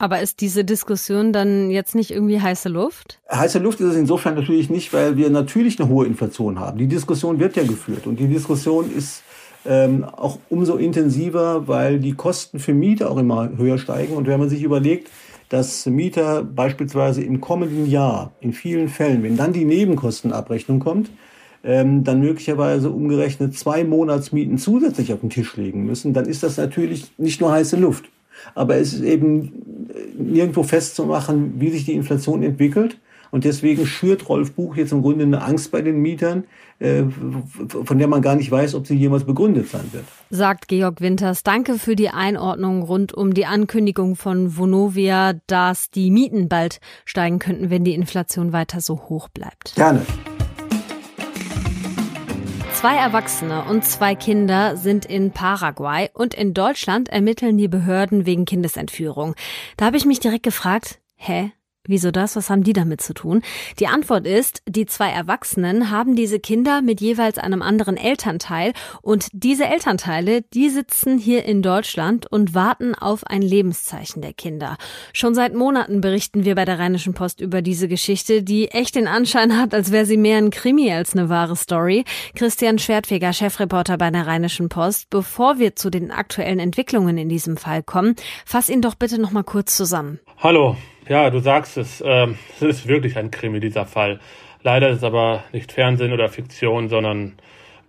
Aber 0.00 0.20
ist 0.20 0.40
diese 0.40 0.64
Diskussion 0.64 1.32
dann 1.32 1.70
jetzt 1.70 1.96
nicht 1.96 2.12
irgendwie 2.12 2.40
heiße 2.40 2.68
Luft? 2.68 3.20
Heiße 3.32 3.58
Luft 3.58 3.80
ist 3.80 3.88
es 3.88 3.96
insofern 3.96 4.36
natürlich 4.36 4.70
nicht, 4.70 4.92
weil 4.92 5.16
wir 5.16 5.28
natürlich 5.28 5.80
eine 5.80 5.88
hohe 5.88 6.06
Inflation 6.06 6.60
haben. 6.60 6.78
Die 6.78 6.86
Diskussion 6.86 7.40
wird 7.40 7.56
ja 7.56 7.64
geführt 7.64 8.06
und 8.06 8.20
die 8.20 8.28
Diskussion 8.28 8.92
ist 8.96 9.24
ähm, 9.68 10.04
auch 10.04 10.38
umso 10.48 10.76
intensiver, 10.76 11.68
weil 11.68 12.00
die 12.00 12.14
Kosten 12.14 12.58
für 12.58 12.72
Mieter 12.72 13.10
auch 13.10 13.18
immer 13.18 13.50
höher 13.56 13.78
steigen. 13.78 14.16
Und 14.16 14.26
wenn 14.26 14.40
man 14.40 14.48
sich 14.48 14.62
überlegt, 14.62 15.10
dass 15.50 15.86
Mieter 15.86 16.42
beispielsweise 16.42 17.22
im 17.22 17.40
kommenden 17.40 17.88
Jahr 17.88 18.32
in 18.40 18.52
vielen 18.52 18.88
Fällen, 18.88 19.22
wenn 19.22 19.36
dann 19.36 19.52
die 19.52 19.64
Nebenkostenabrechnung 19.64 20.78
kommt, 20.80 21.10
ähm, 21.64 22.02
dann 22.02 22.20
möglicherweise 22.20 22.90
umgerechnet 22.90 23.56
zwei 23.56 23.84
Monatsmieten 23.84 24.58
zusätzlich 24.58 25.12
auf 25.12 25.20
den 25.20 25.30
Tisch 25.30 25.56
legen 25.56 25.84
müssen, 25.84 26.14
dann 26.14 26.26
ist 26.26 26.42
das 26.42 26.56
natürlich 26.56 27.12
nicht 27.18 27.40
nur 27.40 27.52
heiße 27.52 27.76
Luft. 27.76 28.06
Aber 28.54 28.76
es 28.76 28.94
ist 28.94 29.02
eben 29.02 29.52
nirgendwo 30.16 30.62
festzumachen, 30.62 31.60
wie 31.60 31.70
sich 31.70 31.84
die 31.84 31.94
Inflation 31.94 32.42
entwickelt. 32.42 32.98
Und 33.30 33.44
deswegen 33.44 33.86
schürt 33.86 34.28
Rolf 34.28 34.52
Buch 34.52 34.76
jetzt 34.76 34.92
im 34.92 35.02
Grunde 35.02 35.24
eine 35.24 35.42
Angst 35.42 35.70
bei 35.70 35.82
den 35.82 36.00
Mietern, 36.00 36.44
äh, 36.44 36.44
von 36.80 37.98
der 37.98 38.06
man 38.06 38.22
gar 38.22 38.36
nicht 38.36 38.50
weiß, 38.50 38.74
ob 38.76 38.86
sie 38.86 38.94
jemals 38.94 39.24
begründet 39.24 39.68
sein 39.68 39.92
wird. 39.92 40.04
Sagt 40.30 40.68
Georg 40.68 41.00
Winters. 41.00 41.42
Danke 41.42 41.74
für 41.74 41.96
die 41.96 42.10
Einordnung 42.10 42.82
rund 42.82 43.12
um 43.12 43.34
die 43.34 43.46
Ankündigung 43.46 44.14
von 44.14 44.56
Vonovia, 44.56 45.34
dass 45.48 45.90
die 45.90 46.12
Mieten 46.12 46.48
bald 46.48 46.78
steigen 47.04 47.40
könnten, 47.40 47.70
wenn 47.70 47.82
die 47.82 47.94
Inflation 47.94 48.52
weiter 48.52 48.80
so 48.80 49.08
hoch 49.08 49.28
bleibt. 49.28 49.74
Gerne. 49.74 50.02
Zwei 52.74 52.94
Erwachsene 52.94 53.64
und 53.64 53.84
zwei 53.84 54.14
Kinder 54.14 54.76
sind 54.76 55.04
in 55.04 55.32
Paraguay 55.32 56.10
und 56.14 56.32
in 56.32 56.54
Deutschland 56.54 57.08
ermitteln 57.08 57.58
die 57.58 57.66
Behörden 57.66 58.24
wegen 58.24 58.44
Kindesentführung. 58.44 59.34
Da 59.76 59.86
habe 59.86 59.96
ich 59.96 60.04
mich 60.04 60.20
direkt 60.20 60.44
gefragt, 60.44 61.00
hä? 61.16 61.50
Wieso 61.88 62.10
das? 62.10 62.36
Was 62.36 62.50
haben 62.50 62.62
die 62.64 62.74
damit 62.74 63.00
zu 63.00 63.14
tun? 63.14 63.40
Die 63.80 63.86
Antwort 63.86 64.26
ist, 64.26 64.62
die 64.68 64.84
zwei 64.84 65.08
Erwachsenen 65.08 65.90
haben 65.90 66.16
diese 66.16 66.38
Kinder 66.38 66.82
mit 66.82 67.00
jeweils 67.00 67.38
einem 67.38 67.62
anderen 67.62 67.96
Elternteil 67.96 68.74
und 69.00 69.28
diese 69.32 69.64
Elternteile, 69.64 70.42
die 70.42 70.68
sitzen 70.68 71.16
hier 71.16 71.46
in 71.46 71.62
Deutschland 71.62 72.30
und 72.30 72.54
warten 72.54 72.94
auf 72.94 73.26
ein 73.26 73.40
Lebenszeichen 73.40 74.20
der 74.20 74.34
Kinder. 74.34 74.76
Schon 75.14 75.34
seit 75.34 75.54
Monaten 75.54 76.02
berichten 76.02 76.44
wir 76.44 76.56
bei 76.56 76.66
der 76.66 76.78
Rheinischen 76.78 77.14
Post 77.14 77.40
über 77.40 77.62
diese 77.62 77.88
Geschichte, 77.88 78.42
die 78.42 78.68
echt 78.68 78.94
den 78.94 79.08
Anschein 79.08 79.56
hat, 79.56 79.72
als 79.72 79.90
wäre 79.90 80.04
sie 80.04 80.18
mehr 80.18 80.36
ein 80.36 80.50
Krimi 80.50 80.92
als 80.92 81.14
eine 81.14 81.30
wahre 81.30 81.56
Story. 81.56 82.04
Christian 82.34 82.78
Schwertfeger, 82.78 83.32
Chefreporter 83.32 83.96
bei 83.96 84.10
der 84.10 84.26
Rheinischen 84.26 84.68
Post. 84.68 85.08
Bevor 85.08 85.58
wir 85.58 85.74
zu 85.74 85.88
den 85.88 86.10
aktuellen 86.10 86.58
Entwicklungen 86.58 87.16
in 87.16 87.30
diesem 87.30 87.56
Fall 87.56 87.82
kommen, 87.82 88.14
fass 88.44 88.68
ihn 88.68 88.82
doch 88.82 88.94
bitte 88.94 89.18
noch 89.18 89.30
mal 89.30 89.42
kurz 89.42 89.74
zusammen. 89.74 90.20
Hallo. 90.36 90.76
Ja, 91.08 91.30
du 91.30 91.40
sagst 91.40 91.78
es, 91.78 92.02
äh, 92.02 92.26
es 92.56 92.62
ist 92.62 92.88
wirklich 92.88 93.16
ein 93.16 93.30
Krimi, 93.30 93.60
dieser 93.60 93.86
Fall. 93.86 94.20
Leider 94.62 94.90
ist 94.90 94.98
es 94.98 95.04
aber 95.04 95.44
nicht 95.52 95.72
Fernsehen 95.72 96.12
oder 96.12 96.28
Fiktion, 96.28 96.88
sondern 96.88 97.34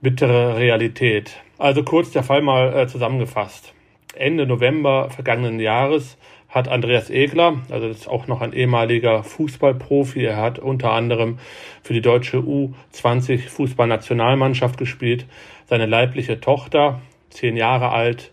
bittere 0.01 0.55
Realität. 0.55 1.35
Also 1.57 1.83
kurz 1.83 2.11
der 2.11 2.23
Fall 2.23 2.41
mal 2.41 2.73
äh, 2.73 2.87
zusammengefasst. 2.87 3.73
Ende 4.15 4.45
November 4.45 5.09
vergangenen 5.09 5.59
Jahres 5.59 6.17
hat 6.47 6.67
Andreas 6.67 7.09
Egler, 7.09 7.59
also 7.69 7.89
das 7.89 7.97
ist 7.97 8.07
auch 8.07 8.27
noch 8.27 8.41
ein 8.41 8.53
ehemaliger 8.53 9.23
Fußballprofi, 9.23 10.23
er 10.23 10.37
hat 10.37 10.57
unter 10.57 10.93
anderem 10.93 11.37
für 11.83 11.93
die 11.93 12.01
deutsche 12.01 12.37
U20 12.37 13.49
Fußballnationalmannschaft 13.49 14.77
gespielt, 14.77 15.25
seine 15.67 15.85
leibliche 15.85 16.39
Tochter, 16.39 17.01
zehn 17.29 17.55
Jahre 17.55 17.91
alt, 17.91 18.31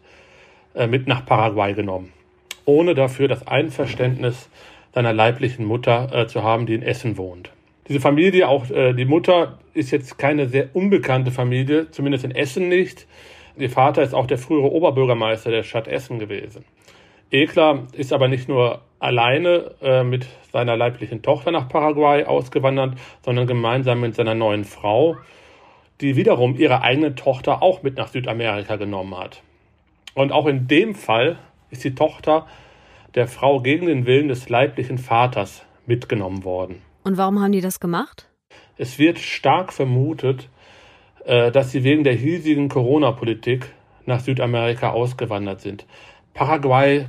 äh, 0.75 0.87
mit 0.87 1.09
nach 1.09 1.27
Paraguay 1.27 1.75
genommen, 1.75 2.13
ohne 2.65 2.95
dafür 2.95 3.29
das 3.29 3.47
Einverständnis 3.47 4.49
seiner 4.97 5.13
leiblichen 5.13 5.67
Mutter 5.67 6.09
äh, 6.11 6.27
zu 6.27 6.43
haben, 6.43 6.65
die 6.65 6.73
in 6.73 6.81
Essen 6.81 7.19
wohnt. 7.19 7.51
Diese 7.87 8.01
Familie, 8.01 8.49
auch 8.49 8.71
äh, 8.71 8.95
die 8.95 9.05
Mutter, 9.05 9.59
ist 9.75 9.91
jetzt 9.91 10.17
keine 10.17 10.49
sehr 10.49 10.75
unbekannte 10.75 11.31
Familie, 11.31 11.91
zumindest 11.91 12.25
in 12.25 12.31
Essen 12.31 12.71
nicht. 12.71 13.07
Ihr 13.59 13.69
Vater 13.69 14.03
ist 14.03 14.15
auch 14.15 14.27
der 14.27 14.39
frühere 14.39 14.73
Oberbürgermeister 14.73 15.51
der 15.51 15.65
Stadt 15.65 15.87
Essen 15.87 16.19
gewesen. 16.19 16.65
Ekler 17.31 17.83
ist 17.93 18.15
aber 18.15 18.29
nicht 18.29 18.49
nur 18.49 18.81
alleine 18.99 19.73
äh, 19.83 20.03
mit 20.03 20.27
seiner 20.51 20.79
leiblichen 20.79 21.21
Tochter 21.21 21.51
nach 21.51 21.69
Paraguay 21.69 22.25
ausgewandert, 22.25 22.95
sondern 23.23 23.47
gemeinsam 23.47 24.01
mit 24.01 24.15
seiner 24.15 24.35
neuen 24.35 24.65
Frau, 24.65 25.19
die 26.01 26.17
wiederum 26.17 26.57
ihre 26.57 26.81
eigene 26.81 27.15
Tochter 27.15 27.63
auch 27.63 27.83
mit 27.83 27.99
nach 27.99 28.09
Südamerika 28.09 28.77
genommen 28.77 29.15
hat. 29.15 29.43
Und 30.15 30.33
auch 30.33 30.47
in 30.47 30.69
dem 30.69 30.95
Fall 30.95 31.37
ist 31.69 31.85
die 31.85 31.95
Tochter 31.95 32.47
der 33.17 33.27
Frau 33.27 33.61
gegen 33.61 33.87
den 33.87 34.07
Willen 34.07 34.29
des 34.29 34.49
leiblichen 34.49 34.99
Vaters 34.99 35.65
mitgenommen 35.87 36.45
worden. 36.45 36.83
Und 37.03 37.17
warum 37.17 37.41
haben 37.41 37.53
die 37.53 37.61
das 37.61 37.81
gemacht? 37.81 38.29
Es 38.77 38.99
wird 38.99 39.19
stark 39.19 39.73
vermutet, 39.73 40.49
äh, 41.25 41.51
dass 41.51 41.73
sie 41.73 41.83
wegen 41.83 42.05
der 42.05 42.15
hiesigen 42.15 42.69
Corona-Politik 42.69 43.73
nach 44.05 44.21
Südamerika 44.21 44.91
ausgewandert 44.91 45.61
sind. 45.61 45.87
Paraguay 46.35 47.07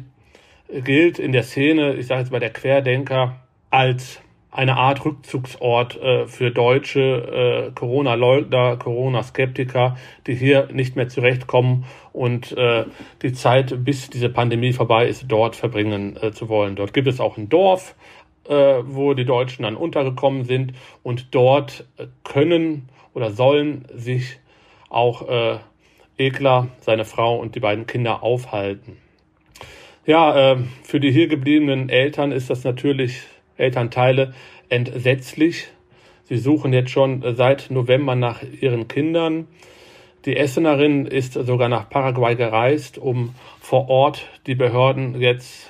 gilt 0.70 1.20
in 1.20 1.32
der 1.32 1.44
Szene, 1.44 1.96
ich 1.96 2.08
sage 2.08 2.22
jetzt 2.22 2.32
mal 2.32 2.40
der 2.40 2.54
Querdenker, 2.54 3.42
als 3.70 4.22
eine 4.51 4.77
Art 4.77 5.04
Rückzugsort 5.04 5.98
äh, 6.01 6.25
für 6.25 6.51
deutsche 6.51 7.70
äh, 7.70 7.72
Corona-Leugner, 7.74 8.77
Corona-Skeptiker, 8.77 9.98
die 10.25 10.36
hier 10.36 10.70
nicht 10.72 10.96
mehr 10.96 11.10
zurechtkommen 11.10 11.86
und 12.13 12.58
äh, 12.58 12.86
die 13.22 13.34
Zeit, 13.34 13.84
bis 13.84 14.10
diese 14.10 14.30
Pandemie 14.30 14.74
vorbei 14.74 15.08
ist, 15.08 15.25
dort 15.27 15.56
verbringen 15.56 16.18
äh, 16.22 16.32
zu 16.32 16.50
wollen. 16.50 16.75
Dort 16.75 16.94
gibt 16.94 17.08
es 17.08 17.20
auch 17.20 17.38
ein 17.38 17.50
Dorf, 17.50 17.96
äh, 18.48 18.54
wo 18.84 19.13
die 19.13 19.25
Deutschen 19.25 19.63
dann 19.63 19.75
untergekommen 19.75 20.46
sind 20.46 20.74
und 21.04 21.36
dort 21.36 21.86
äh, 21.98 22.08
können 22.24 22.89
oder 23.13 23.32
sollen 23.32 23.86
sich 23.94 24.39
auch 24.89 25.27
Ekler, 26.18 26.68
seine 26.80 27.04
Frau 27.04 27.38
und 27.38 27.56
die 27.56 27.60
beiden 27.60 27.88
Kinder 27.88 28.24
aufhalten. 28.24 28.98
Ja, 30.06 30.56
für 30.84 31.01
die 31.01 31.12
hier 31.12 31.27
gebliebenen 31.27 31.89
Eltern 31.89 32.32
ist 32.32 32.50
das 32.50 32.63
natürlich 32.63 33.24
Elternteile 33.58 34.34
entsetzlich. 34.70 35.68
Sie 36.24 36.38
suchen 36.38 36.74
jetzt 36.74 36.92
schon 36.92 37.24
seit 37.36 37.72
November 37.72 38.16
nach 38.16 38.42
ihren 38.62 38.88
Kindern. 38.88 39.48
Die 40.26 40.36
Essenerin 40.36 41.06
ist 41.06 41.34
sogar 41.34 41.70
nach 41.70 41.90
Paraguay 41.90 42.36
gereist, 42.36 42.98
um 42.98 43.34
vor 43.62 43.90
Ort 43.90 44.28
die 44.46 44.56
Behörden 44.56 45.22
jetzt 45.22 45.70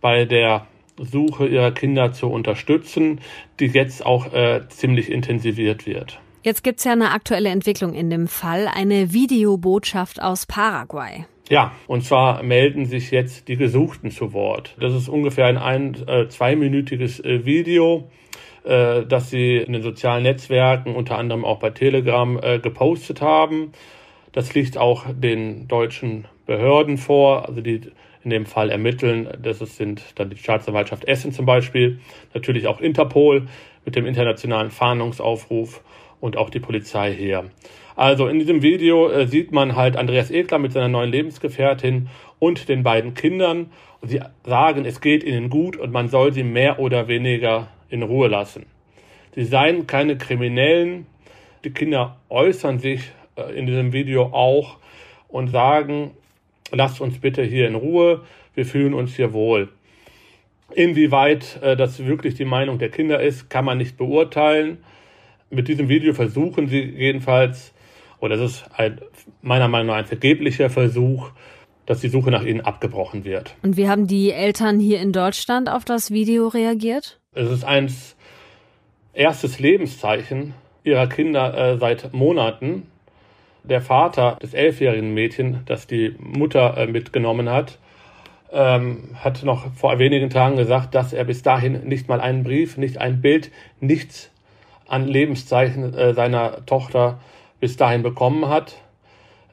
bei 0.00 0.24
der 0.24 0.66
Suche 0.98 1.46
ihrer 1.46 1.72
Kinder 1.72 2.12
zu 2.12 2.28
unterstützen, 2.28 3.20
die 3.58 3.66
jetzt 3.66 4.04
auch 4.04 4.32
äh, 4.32 4.68
ziemlich 4.68 5.10
intensiviert 5.10 5.86
wird. 5.86 6.20
Jetzt 6.42 6.62
gibt 6.62 6.78
es 6.78 6.84
ja 6.84 6.92
eine 6.92 7.10
aktuelle 7.10 7.48
Entwicklung 7.48 7.94
in 7.94 8.10
dem 8.10 8.28
Fall, 8.28 8.68
eine 8.72 9.12
Videobotschaft 9.12 10.22
aus 10.22 10.46
Paraguay. 10.46 11.26
Ja, 11.48 11.72
und 11.86 12.04
zwar 12.04 12.42
melden 12.42 12.84
sich 12.84 13.10
jetzt 13.10 13.48
die 13.48 13.56
Gesuchten 13.56 14.10
zu 14.10 14.34
Wort. 14.34 14.76
Das 14.80 14.92
ist 14.92 15.08
ungefähr 15.08 15.46
ein, 15.46 15.56
ein 15.56 15.96
äh, 16.06 16.28
zweiminütiges 16.28 17.20
äh, 17.20 17.46
Video, 17.46 18.10
äh, 18.64 19.06
das 19.06 19.30
sie 19.30 19.56
in 19.56 19.72
den 19.72 19.82
sozialen 19.82 20.24
Netzwerken, 20.24 20.94
unter 20.94 21.16
anderem 21.16 21.46
auch 21.46 21.58
bei 21.58 21.70
Telegram, 21.70 22.38
äh, 22.42 22.58
gepostet 22.58 23.22
haben. 23.22 23.72
Das 24.32 24.54
liegt 24.54 24.76
auch 24.76 25.06
den 25.10 25.68
deutschen 25.68 26.26
Behörden 26.44 26.98
vor, 26.98 27.48
also 27.48 27.62
die 27.62 27.80
in 28.24 28.30
dem 28.30 28.44
Fall 28.44 28.68
ermitteln. 28.68 29.28
Das 29.42 29.58
sind 29.58 30.02
dann 30.16 30.28
die 30.28 30.36
Staatsanwaltschaft 30.36 31.06
Essen 31.06 31.32
zum 31.32 31.46
Beispiel, 31.46 32.00
natürlich 32.34 32.66
auch 32.66 32.80
Interpol 32.80 33.46
mit 33.86 33.96
dem 33.96 34.04
internationalen 34.04 34.70
Fahndungsaufruf 34.70 35.82
und 36.20 36.36
auch 36.36 36.50
die 36.50 36.60
Polizei 36.60 37.12
hier. 37.12 37.50
Also 37.96 38.28
in 38.28 38.38
diesem 38.38 38.62
Video 38.62 39.10
äh, 39.10 39.26
sieht 39.26 39.50
man 39.50 39.74
halt 39.74 39.96
Andreas 39.96 40.30
Ekler 40.30 40.58
mit 40.58 40.72
seiner 40.72 40.88
neuen 40.88 41.10
Lebensgefährtin 41.10 42.08
und 42.38 42.68
den 42.68 42.82
beiden 42.82 43.14
Kindern. 43.14 43.70
Sie 44.02 44.20
sagen, 44.44 44.84
es 44.84 45.00
geht 45.00 45.24
ihnen 45.24 45.50
gut 45.50 45.76
und 45.76 45.92
man 45.92 46.08
soll 46.08 46.32
sie 46.32 46.44
mehr 46.44 46.78
oder 46.78 47.08
weniger 47.08 47.68
in 47.90 48.02
Ruhe 48.02 48.28
lassen. 48.28 48.66
Sie 49.34 49.44
seien 49.44 49.86
keine 49.86 50.16
Kriminellen. 50.16 51.06
Die 51.64 51.70
Kinder 51.70 52.16
äußern 52.28 52.78
sich 52.78 53.10
äh, 53.36 53.58
in 53.58 53.66
diesem 53.66 53.92
Video 53.92 54.26
auch 54.26 54.76
und 55.28 55.48
sagen, 55.48 56.12
lasst 56.70 57.00
uns 57.00 57.18
bitte 57.18 57.42
hier 57.42 57.66
in 57.66 57.74
Ruhe, 57.74 58.22
wir 58.54 58.66
fühlen 58.66 58.94
uns 58.94 59.16
hier 59.16 59.32
wohl. 59.32 59.68
Inwieweit 60.74 61.60
äh, 61.62 61.76
das 61.76 62.04
wirklich 62.04 62.34
die 62.34 62.44
Meinung 62.44 62.78
der 62.78 62.90
Kinder 62.90 63.20
ist, 63.20 63.48
kann 63.48 63.64
man 63.64 63.78
nicht 63.78 63.96
beurteilen. 63.96 64.78
Mit 65.50 65.68
diesem 65.68 65.88
Video 65.88 66.12
versuchen 66.12 66.68
sie 66.68 66.80
jedenfalls 66.80 67.72
oder 68.20 68.34
es 68.34 68.52
ist 68.52 68.64
ein, 68.76 69.00
meiner 69.42 69.68
Meinung 69.68 69.88
nach 69.88 69.96
ein 69.96 70.06
vergeblicher 70.06 70.70
Versuch, 70.70 71.30
dass 71.86 72.00
die 72.00 72.08
Suche 72.08 72.30
nach 72.30 72.42
ihnen 72.42 72.60
abgebrochen 72.60 73.24
wird. 73.24 73.54
Und 73.62 73.76
wie 73.76 73.88
haben 73.88 74.06
die 74.06 74.30
Eltern 74.30 74.78
hier 74.78 75.00
in 75.00 75.12
Deutschland 75.12 75.70
auf 75.70 75.84
das 75.84 76.10
Video 76.10 76.48
reagiert? 76.48 77.18
Es 77.32 77.50
ist 77.50 77.64
ein 77.64 77.90
erstes 79.14 79.58
Lebenszeichen 79.58 80.54
ihrer 80.84 81.06
Kinder 81.06 81.56
äh, 81.56 81.78
seit 81.78 82.12
Monaten. 82.12 82.86
Der 83.64 83.80
Vater 83.80 84.38
des 84.42 84.54
elfjährigen 84.54 85.12
Mädchen, 85.14 85.60
das 85.66 85.86
die 85.86 86.14
Mutter 86.18 86.76
äh, 86.76 86.86
mitgenommen 86.86 87.48
hat, 87.50 87.78
ähm, 88.50 89.10
hat 89.14 89.42
noch 89.44 89.72
vor 89.74 89.98
wenigen 89.98 90.30
Tagen 90.30 90.56
gesagt, 90.56 90.94
dass 90.94 91.12
er 91.12 91.24
bis 91.24 91.42
dahin 91.42 91.86
nicht 91.86 92.08
mal 92.08 92.20
einen 92.20 92.44
Brief, 92.44 92.76
nicht 92.76 92.98
ein 92.98 93.20
Bild, 93.20 93.50
nichts 93.80 94.30
an 94.88 95.06
Lebenszeichen 95.06 95.94
äh, 95.94 96.14
seiner 96.14 96.66
Tochter 96.66 97.20
bis 97.60 97.76
dahin 97.76 98.02
bekommen 98.02 98.48
hat. 98.48 98.76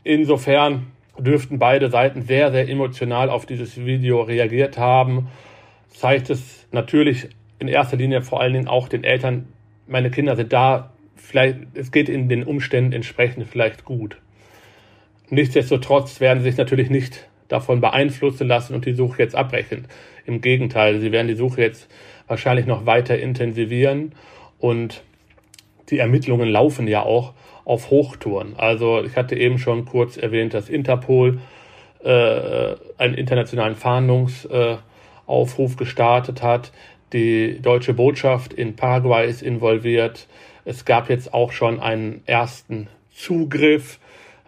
Insofern 0.03 0.87
dürften 1.17 1.59
beide 1.59 1.89
Seiten 1.89 2.21
sehr, 2.21 2.51
sehr 2.51 2.67
emotional 2.67 3.29
auf 3.29 3.45
dieses 3.45 3.77
Video 3.77 4.21
reagiert 4.21 4.77
haben. 4.77 5.27
Zeigt 5.89 6.29
es 6.29 6.67
natürlich 6.71 7.29
in 7.59 7.67
erster 7.67 7.97
Linie 7.97 8.21
vor 8.21 8.41
allen 8.41 8.53
Dingen 8.53 8.67
auch 8.67 8.87
den 8.87 9.03
Eltern, 9.03 9.47
meine 9.87 10.09
Kinder 10.09 10.35
sind 10.35 10.51
da, 10.51 10.91
vielleicht, 11.15 11.59
es 11.73 11.91
geht 11.91 12.09
in 12.09 12.27
den 12.27 12.43
Umständen 12.43 12.91
entsprechend 12.91 13.47
vielleicht 13.47 13.85
gut. 13.85 14.17
Nichtsdestotrotz 15.29 16.19
werden 16.19 16.39
sie 16.39 16.49
sich 16.49 16.57
natürlich 16.57 16.89
nicht 16.89 17.27
davon 17.47 17.81
beeinflussen 17.81 18.47
lassen 18.47 18.73
und 18.73 18.85
die 18.85 18.93
Suche 18.93 19.21
jetzt 19.21 19.35
abbrechen. 19.35 19.87
Im 20.25 20.41
Gegenteil, 20.41 20.99
sie 20.99 21.11
werden 21.11 21.27
die 21.27 21.35
Suche 21.35 21.61
jetzt 21.61 21.87
wahrscheinlich 22.27 22.65
noch 22.65 22.85
weiter 22.85 23.17
intensivieren 23.17 24.13
und 24.59 25.03
die 25.89 25.99
Ermittlungen 25.99 26.49
laufen 26.49 26.87
ja 26.87 27.03
auch 27.03 27.33
auf 27.63 27.89
Hochtouren. 27.89 28.53
Also 28.57 29.03
ich 29.03 29.15
hatte 29.15 29.35
eben 29.35 29.57
schon 29.57 29.85
kurz 29.85 30.17
erwähnt, 30.17 30.53
dass 30.53 30.69
Interpol 30.69 31.39
äh, 32.03 32.75
einen 32.97 33.15
internationalen 33.15 33.75
Fahndungsaufruf 33.75 35.73
äh, 35.73 35.75
gestartet 35.75 36.43
hat. 36.43 36.71
Die 37.13 37.59
deutsche 37.61 37.93
Botschaft 37.93 38.53
in 38.53 38.75
Paraguay 38.75 39.27
ist 39.27 39.41
involviert. 39.41 40.27
Es 40.65 40.85
gab 40.85 41.09
jetzt 41.09 41.33
auch 41.33 41.51
schon 41.51 41.79
einen 41.79 42.21
ersten 42.25 42.87
Zugriff. 43.13 43.99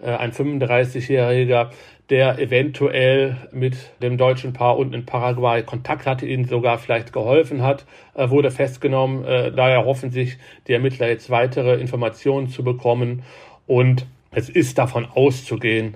Äh, 0.01 0.11
ein 0.11 0.31
35-Jähriger, 0.31 1.69
der 2.09 2.39
eventuell 2.39 3.35
mit 3.51 3.75
dem 4.01 4.17
deutschen 4.17 4.53
Paar 4.53 4.77
unten 4.77 4.93
in 4.93 5.05
Paraguay 5.05 5.63
Kontakt 5.63 6.05
hatte, 6.05 6.25
ihnen 6.25 6.45
sogar 6.45 6.77
vielleicht 6.77 7.11
geholfen 7.11 7.63
hat, 7.63 7.85
äh, 8.13 8.29
wurde 8.29 8.51
festgenommen. 8.51 9.25
Äh, 9.25 9.51
daher 9.51 9.85
hoffen 9.85 10.11
sich 10.11 10.37
die 10.67 10.73
Ermittler 10.73 11.07
jetzt 11.09 11.29
weitere 11.29 11.75
Informationen 11.75 12.49
zu 12.49 12.63
bekommen. 12.63 13.23
Und 13.65 14.05
es 14.31 14.49
ist 14.49 14.77
davon 14.77 15.05
auszugehen, 15.05 15.95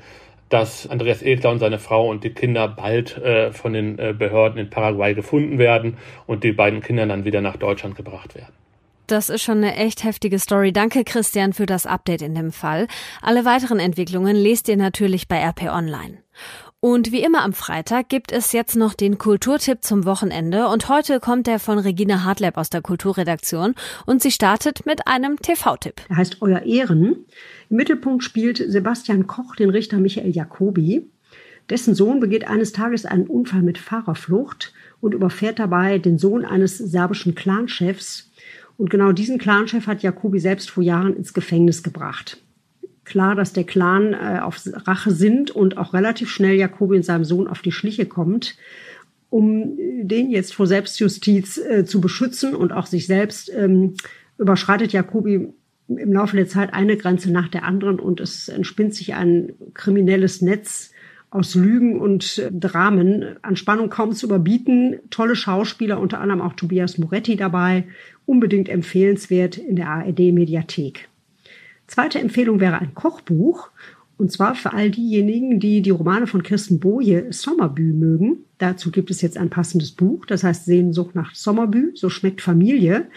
dass 0.49 0.89
Andreas 0.89 1.21
Edler 1.21 1.51
und 1.51 1.59
seine 1.59 1.79
Frau 1.79 2.09
und 2.09 2.25
die 2.25 2.31
Kinder 2.31 2.67
bald 2.67 3.21
von 3.51 3.71
den 3.71 3.95
Behörden 3.95 4.59
in 4.59 4.69
Paraguay 4.69 5.13
gefunden 5.13 5.57
werden 5.59 5.97
und 6.27 6.43
die 6.43 6.51
beiden 6.51 6.81
Kinder 6.81 7.05
dann 7.05 7.23
wieder 7.23 7.39
nach 7.39 7.55
Deutschland 7.55 7.95
gebracht 7.95 8.35
werden. 8.35 8.51
Das 9.11 9.29
ist 9.29 9.41
schon 9.41 9.57
eine 9.57 9.75
echt 9.75 10.05
heftige 10.05 10.39
Story. 10.39 10.71
Danke, 10.71 11.03
Christian, 11.03 11.51
für 11.51 11.65
das 11.65 11.85
Update 11.85 12.21
in 12.21 12.33
dem 12.33 12.53
Fall. 12.53 12.87
Alle 13.21 13.43
weiteren 13.43 13.77
Entwicklungen 13.77 14.37
lest 14.37 14.69
ihr 14.69 14.77
natürlich 14.77 15.27
bei 15.27 15.45
RP 15.45 15.63
Online. 15.63 16.19
Und 16.79 17.11
wie 17.11 17.21
immer 17.21 17.43
am 17.43 17.51
Freitag 17.51 18.07
gibt 18.07 18.31
es 18.31 18.53
jetzt 18.53 18.77
noch 18.77 18.93
den 18.93 19.17
Kulturtipp 19.17 19.83
zum 19.83 20.05
Wochenende 20.05 20.69
und 20.69 20.87
heute 20.87 21.19
kommt 21.19 21.47
der 21.47 21.59
von 21.59 21.77
Regina 21.77 22.23
Hartleb 22.23 22.55
aus 22.55 22.69
der 22.69 22.81
Kulturredaktion 22.81 23.75
und 24.05 24.21
sie 24.21 24.31
startet 24.31 24.85
mit 24.85 25.05
einem 25.07 25.35
TV-Tipp. 25.35 25.95
Er 26.07 26.15
heißt 26.15 26.37
Euer 26.41 26.61
Ehren. 26.61 27.25
Im 27.69 27.75
Mittelpunkt 27.75 28.23
spielt 28.23 28.63
Sebastian 28.65 29.27
Koch 29.27 29.57
den 29.57 29.71
Richter 29.71 29.97
Michael 29.97 30.31
Jacobi. 30.31 31.05
Dessen 31.69 31.95
Sohn 31.95 32.21
begeht 32.21 32.47
eines 32.47 32.71
Tages 32.71 33.05
einen 33.05 33.27
Unfall 33.27 33.61
mit 33.61 33.77
Fahrerflucht 33.77 34.73
und 35.01 35.13
überfährt 35.13 35.59
dabei 35.59 35.97
den 35.99 36.17
Sohn 36.17 36.45
eines 36.45 36.77
serbischen 36.77 37.35
Clanchefs, 37.35 38.30
und 38.81 38.89
genau 38.89 39.11
diesen 39.11 39.37
Clanchef 39.37 39.85
hat 39.85 40.01
Jacobi 40.01 40.39
selbst 40.39 40.71
vor 40.71 40.81
Jahren 40.81 41.15
ins 41.15 41.35
Gefängnis 41.35 41.83
gebracht. 41.83 42.41
Klar, 43.03 43.35
dass 43.35 43.53
der 43.53 43.63
Clan 43.63 44.13
äh, 44.13 44.39
auf 44.41 44.59
Rache 44.73 45.11
sind 45.11 45.51
und 45.51 45.77
auch 45.77 45.93
relativ 45.93 46.31
schnell 46.31 46.55
Jacobi 46.55 46.95
und 46.95 47.05
seinem 47.05 47.23
Sohn 47.23 47.47
auf 47.47 47.61
die 47.61 47.71
Schliche 47.71 48.07
kommt. 48.07 48.57
Um 49.29 49.77
den 49.77 50.31
jetzt 50.31 50.55
vor 50.55 50.65
Selbstjustiz 50.65 51.59
äh, 51.59 51.85
zu 51.85 52.01
beschützen 52.01 52.55
und 52.55 52.71
auch 52.71 52.87
sich 52.87 53.05
selbst, 53.05 53.51
ähm, 53.55 53.97
überschreitet 54.39 54.93
Jacobi 54.93 55.53
im 55.87 56.13
Laufe 56.13 56.35
der 56.35 56.47
Zeit 56.47 56.73
eine 56.73 56.97
Grenze 56.97 57.31
nach 57.31 57.49
der 57.49 57.65
anderen 57.65 57.99
und 57.99 58.19
es 58.19 58.47
entspinnt 58.47 58.95
sich 58.95 59.13
ein 59.13 59.53
kriminelles 59.75 60.41
Netz, 60.41 60.89
aus 61.31 61.55
Lügen 61.55 61.99
und 61.99 62.43
Dramen 62.51 63.37
an 63.41 63.55
Spannung 63.55 63.89
kaum 63.89 64.11
zu 64.11 64.27
überbieten. 64.27 64.99
Tolle 65.09 65.35
Schauspieler, 65.35 65.99
unter 65.99 66.19
anderem 66.19 66.41
auch 66.41 66.53
Tobias 66.53 66.97
Moretti 66.97 67.37
dabei. 67.37 67.85
Unbedingt 68.25 68.69
empfehlenswert 68.69 69.57
in 69.57 69.77
der 69.77 69.89
ARD-Mediathek. 69.89 71.07
Zweite 71.87 72.19
Empfehlung 72.19 72.59
wäre 72.59 72.79
ein 72.79 72.93
Kochbuch. 72.93 73.69
Und 74.17 74.31
zwar 74.31 74.53
für 74.53 74.73
all 74.73 74.91
diejenigen, 74.91 75.59
die 75.59 75.81
die 75.81 75.89
Romane 75.89 76.27
von 76.27 76.43
Kirsten 76.43 76.79
Boje 76.79 77.33
Sommerbü 77.33 77.93
mögen. 77.93 78.45
Dazu 78.59 78.91
gibt 78.91 79.09
es 79.09 79.21
jetzt 79.21 79.35
ein 79.35 79.49
passendes 79.49 79.93
Buch, 79.93 80.27
das 80.27 80.43
heißt 80.43 80.65
Sehnsucht 80.65 81.15
nach 81.15 81.33
Sommerbü, 81.33 81.93
so 81.95 82.09
schmeckt 82.09 82.41
Familie. 82.41 83.07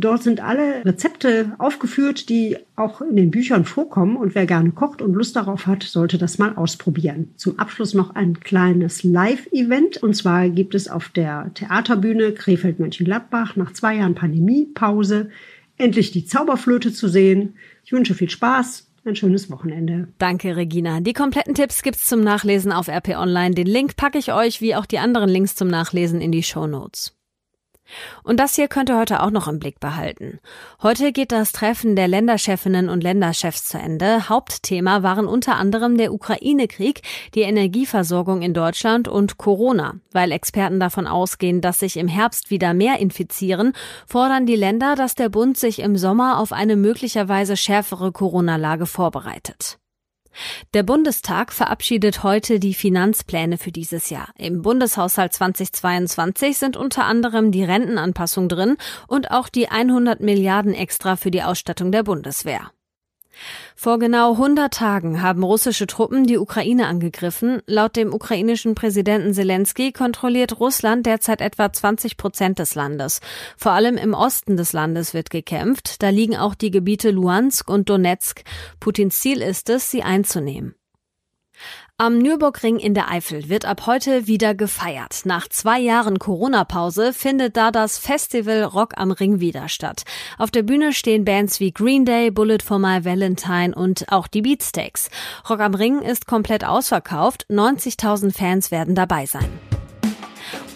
Dort 0.00 0.22
sind 0.22 0.40
alle 0.40 0.84
Rezepte 0.84 1.52
aufgeführt, 1.58 2.28
die 2.28 2.56
auch 2.74 3.02
in 3.02 3.16
den 3.16 3.30
Büchern 3.30 3.64
vorkommen. 3.64 4.16
Und 4.16 4.34
wer 4.34 4.46
gerne 4.46 4.70
kocht 4.70 5.02
und 5.02 5.12
Lust 5.12 5.36
darauf 5.36 5.66
hat, 5.66 5.82
sollte 5.82 6.16
das 6.16 6.38
mal 6.38 6.56
ausprobieren. 6.56 7.32
Zum 7.36 7.58
Abschluss 7.58 7.92
noch 7.92 8.14
ein 8.14 8.40
kleines 8.40 9.04
Live-Event. 9.04 10.02
Und 10.02 10.14
zwar 10.14 10.48
gibt 10.48 10.74
es 10.74 10.88
auf 10.88 11.10
der 11.10 11.50
Theaterbühne 11.54 12.32
Krefeld-Mönchengladbach 12.32 13.56
nach 13.56 13.72
zwei 13.72 13.96
Jahren 13.96 14.14
Pandemiepause 14.14 15.28
endlich 15.76 16.12
die 16.12 16.24
Zauberflöte 16.24 16.92
zu 16.92 17.08
sehen. 17.08 17.54
Ich 17.84 17.92
wünsche 17.92 18.14
viel 18.14 18.30
Spaß. 18.30 18.86
Ein 19.04 19.16
schönes 19.16 19.50
Wochenende. 19.50 20.08
Danke, 20.18 20.56
Regina. 20.56 21.00
Die 21.00 21.14
kompletten 21.14 21.54
Tipps 21.54 21.82
gibt's 21.82 22.06
zum 22.06 22.22
Nachlesen 22.22 22.70
auf 22.70 22.88
RP 22.88 23.16
Online. 23.16 23.54
Den 23.54 23.66
Link 23.66 23.96
packe 23.96 24.18
ich 24.18 24.32
euch 24.32 24.60
wie 24.60 24.74
auch 24.74 24.84
die 24.84 24.98
anderen 24.98 25.30
Links 25.30 25.54
zum 25.54 25.68
Nachlesen 25.68 26.20
in 26.20 26.32
die 26.32 26.42
Show 26.42 26.66
Notes. 26.66 27.16
Und 28.22 28.38
das 28.38 28.54
hier 28.54 28.68
könnt 28.68 28.90
ihr 28.90 28.98
heute 28.98 29.22
auch 29.22 29.30
noch 29.30 29.48
im 29.48 29.58
Blick 29.58 29.80
behalten. 29.80 30.38
Heute 30.82 31.12
geht 31.12 31.32
das 31.32 31.52
Treffen 31.52 31.96
der 31.96 32.08
Länderchefinnen 32.08 32.88
und 32.88 33.02
Länderchefs 33.02 33.64
zu 33.64 33.78
Ende. 33.78 34.28
Hauptthema 34.28 35.02
waren 35.02 35.26
unter 35.26 35.56
anderem 35.56 35.96
der 35.96 36.12
Ukraine-Krieg, 36.12 37.02
die 37.34 37.42
Energieversorgung 37.42 38.42
in 38.42 38.54
Deutschland 38.54 39.08
und 39.08 39.38
Corona. 39.38 39.94
Weil 40.12 40.32
Experten 40.32 40.78
davon 40.78 41.06
ausgehen, 41.06 41.60
dass 41.60 41.80
sich 41.80 41.96
im 41.96 42.08
Herbst 42.08 42.50
wieder 42.50 42.74
mehr 42.74 42.98
infizieren, 42.98 43.72
fordern 44.06 44.46
die 44.46 44.56
Länder, 44.56 44.94
dass 44.94 45.14
der 45.14 45.28
Bund 45.28 45.56
sich 45.56 45.80
im 45.80 45.96
Sommer 45.96 46.38
auf 46.38 46.52
eine 46.52 46.76
möglicherweise 46.76 47.56
schärfere 47.56 48.12
Corona-Lage 48.12 48.86
vorbereitet. 48.86 49.79
Der 50.74 50.82
Bundestag 50.82 51.52
verabschiedet 51.52 52.22
heute 52.22 52.60
die 52.60 52.74
Finanzpläne 52.74 53.58
für 53.58 53.72
dieses 53.72 54.10
Jahr. 54.10 54.28
Im 54.38 54.62
Bundeshaushalt 54.62 55.32
2022 55.32 56.58
sind 56.58 56.76
unter 56.76 57.04
anderem 57.04 57.52
die 57.52 57.64
Rentenanpassung 57.64 58.48
drin 58.48 58.76
und 59.08 59.30
auch 59.30 59.48
die 59.48 59.68
100 59.68 60.20
Milliarden 60.20 60.74
extra 60.74 61.16
für 61.16 61.30
die 61.30 61.42
Ausstattung 61.42 61.92
der 61.92 62.02
Bundeswehr. 62.02 62.70
Vor 63.74 63.98
genau 63.98 64.32
100 64.32 64.72
Tagen 64.72 65.22
haben 65.22 65.42
russische 65.42 65.86
Truppen 65.86 66.26
die 66.26 66.38
Ukraine 66.38 66.86
angegriffen. 66.86 67.62
Laut 67.66 67.96
dem 67.96 68.12
ukrainischen 68.12 68.74
Präsidenten 68.74 69.32
Zelensky 69.32 69.92
kontrolliert 69.92 70.60
Russland 70.60 71.06
derzeit 71.06 71.40
etwa 71.40 71.72
20 71.72 72.16
Prozent 72.16 72.58
des 72.58 72.74
Landes. 72.74 73.20
Vor 73.56 73.72
allem 73.72 73.96
im 73.96 74.14
Osten 74.14 74.56
des 74.56 74.72
Landes 74.72 75.14
wird 75.14 75.30
gekämpft. 75.30 76.02
Da 76.02 76.10
liegen 76.10 76.36
auch 76.36 76.54
die 76.54 76.70
Gebiete 76.70 77.10
Luhansk 77.10 77.70
und 77.70 77.88
Donetsk. 77.88 78.42
Putins 78.80 79.20
Ziel 79.20 79.42
ist 79.42 79.70
es, 79.70 79.90
sie 79.90 80.02
einzunehmen. 80.02 80.74
Am 82.00 82.16
Nürburgring 82.16 82.78
in 82.78 82.94
der 82.94 83.10
Eifel 83.10 83.50
wird 83.50 83.66
ab 83.66 83.84
heute 83.84 84.26
wieder 84.26 84.54
gefeiert. 84.54 85.20
Nach 85.24 85.46
zwei 85.48 85.78
Jahren 85.78 86.18
Corona-Pause 86.18 87.12
findet 87.12 87.58
da 87.58 87.70
das 87.70 87.98
Festival 87.98 88.64
Rock 88.64 88.94
am 88.96 89.10
Ring 89.10 89.40
wieder 89.40 89.68
statt. 89.68 90.04
Auf 90.38 90.50
der 90.50 90.62
Bühne 90.62 90.94
stehen 90.94 91.26
Bands 91.26 91.60
wie 91.60 91.72
Green 91.72 92.06
Day, 92.06 92.30
Bullet 92.30 92.60
for 92.64 92.78
My 92.78 93.04
Valentine 93.04 93.74
und 93.74 94.10
auch 94.10 94.28
die 94.28 94.40
Beatsteaks. 94.40 95.10
Rock 95.50 95.60
am 95.60 95.74
Ring 95.74 96.00
ist 96.00 96.26
komplett 96.26 96.64
ausverkauft. 96.64 97.44
90.000 97.50 98.32
Fans 98.32 98.70
werden 98.70 98.94
dabei 98.94 99.26
sein. 99.26 99.50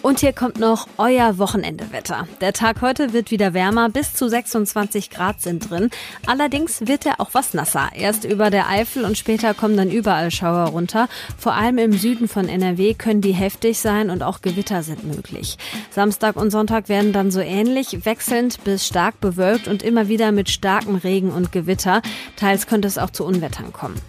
Und 0.05 0.19
hier 0.19 0.33
kommt 0.33 0.59
noch 0.59 0.87
euer 0.99 1.39
Wochenendewetter. 1.39 2.27
Der 2.39 2.53
Tag 2.53 2.83
heute 2.83 3.11
wird 3.11 3.31
wieder 3.31 3.55
wärmer, 3.55 3.89
bis 3.89 4.13
zu 4.13 4.29
26 4.29 5.09
Grad 5.09 5.41
sind 5.41 5.67
drin. 5.71 5.89
Allerdings 6.27 6.85
wird 6.85 7.07
er 7.07 7.19
auch 7.19 7.29
was 7.31 7.55
nasser. 7.55 7.89
Erst 7.95 8.23
über 8.23 8.51
der 8.51 8.69
Eifel 8.69 9.03
und 9.03 9.17
später 9.17 9.55
kommen 9.55 9.75
dann 9.75 9.89
überall 9.89 10.29
Schauer 10.29 10.65
runter. 10.65 11.09
Vor 11.39 11.55
allem 11.55 11.79
im 11.79 11.93
Süden 11.93 12.27
von 12.27 12.47
NRW 12.47 12.93
können 12.93 13.21
die 13.21 13.31
heftig 13.31 13.79
sein 13.79 14.11
und 14.11 14.21
auch 14.21 14.43
Gewitter 14.43 14.83
sind 14.83 15.05
möglich. 15.05 15.57
Samstag 15.89 16.35
und 16.35 16.51
Sonntag 16.51 16.87
werden 16.87 17.11
dann 17.11 17.31
so 17.31 17.39
ähnlich, 17.39 18.05
wechselnd 18.05 18.63
bis 18.63 18.85
stark 18.85 19.19
bewölkt 19.21 19.67
und 19.67 19.81
immer 19.81 20.07
wieder 20.07 20.31
mit 20.31 20.51
starkem 20.51 20.97
Regen 20.97 21.31
und 21.31 21.51
Gewitter. 21.51 22.03
Teils 22.35 22.67
könnte 22.67 22.87
es 22.87 22.99
auch 22.99 23.09
zu 23.09 23.25
Unwettern 23.25 23.73
kommen. 23.73 23.99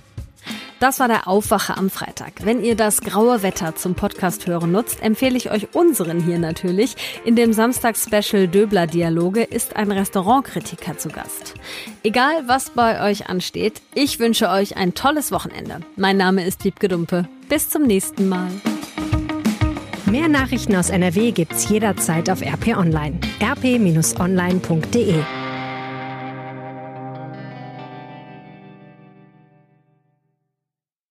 Das 0.79 1.01
war 1.01 1.09
der 1.09 1.27
Aufwache 1.27 1.77
am 1.77 1.89
Freitag. 1.89 2.45
Wenn 2.45 2.63
ihr 2.63 2.77
das 2.77 3.01
graue 3.01 3.43
Wetter 3.43 3.75
zum 3.77 3.95
Podcast 3.95 4.47
hören 4.47 4.73
nutzt, 4.73 5.03
empfehle 5.03 5.37
ich 5.37 5.51
euch 5.51 5.75
unseren 5.75 6.21
hier 6.23 6.39
natürlich. 6.39 6.97
In 7.25 7.35
dem 7.35 7.55
Samstags-Special 7.55 8.47
Döbler 8.47 8.87
Dialoge 8.87 9.43
ist 9.43 9.75
ein 9.77 9.91
Restaurantkritiker 9.91 10.99
zu 10.99 11.09
Gast. 11.09 11.55
Egal, 12.03 12.43
was 12.47 12.71
bei 12.71 13.09
euch 13.11 13.31
ansteht, 13.31 13.81
ich 13.95 14.19
wünsche 14.19 14.51
euch 14.51 14.77
ein 14.77 14.93
tolles 14.93 15.33
Wochenende. 15.33 15.81
Mein 15.97 16.19
Name 16.19 16.45
ist 16.45 16.63
Wiebke 16.65 16.89
Dumpe. 16.89 17.27
Bis 17.49 17.71
zum 17.71 17.85
nächsten 17.85 18.29
Mal. 18.29 18.51
Mehr 20.05 20.29
Nachrichten 20.29 20.77
aus 20.77 20.91
NRW 20.91 21.33
gibt's 21.33 21.69
jederzeit 21.69 22.29
auf 22.29 22.43
RP 22.43 22.77
Online. 22.77 23.19
rp-online.de 23.43 25.15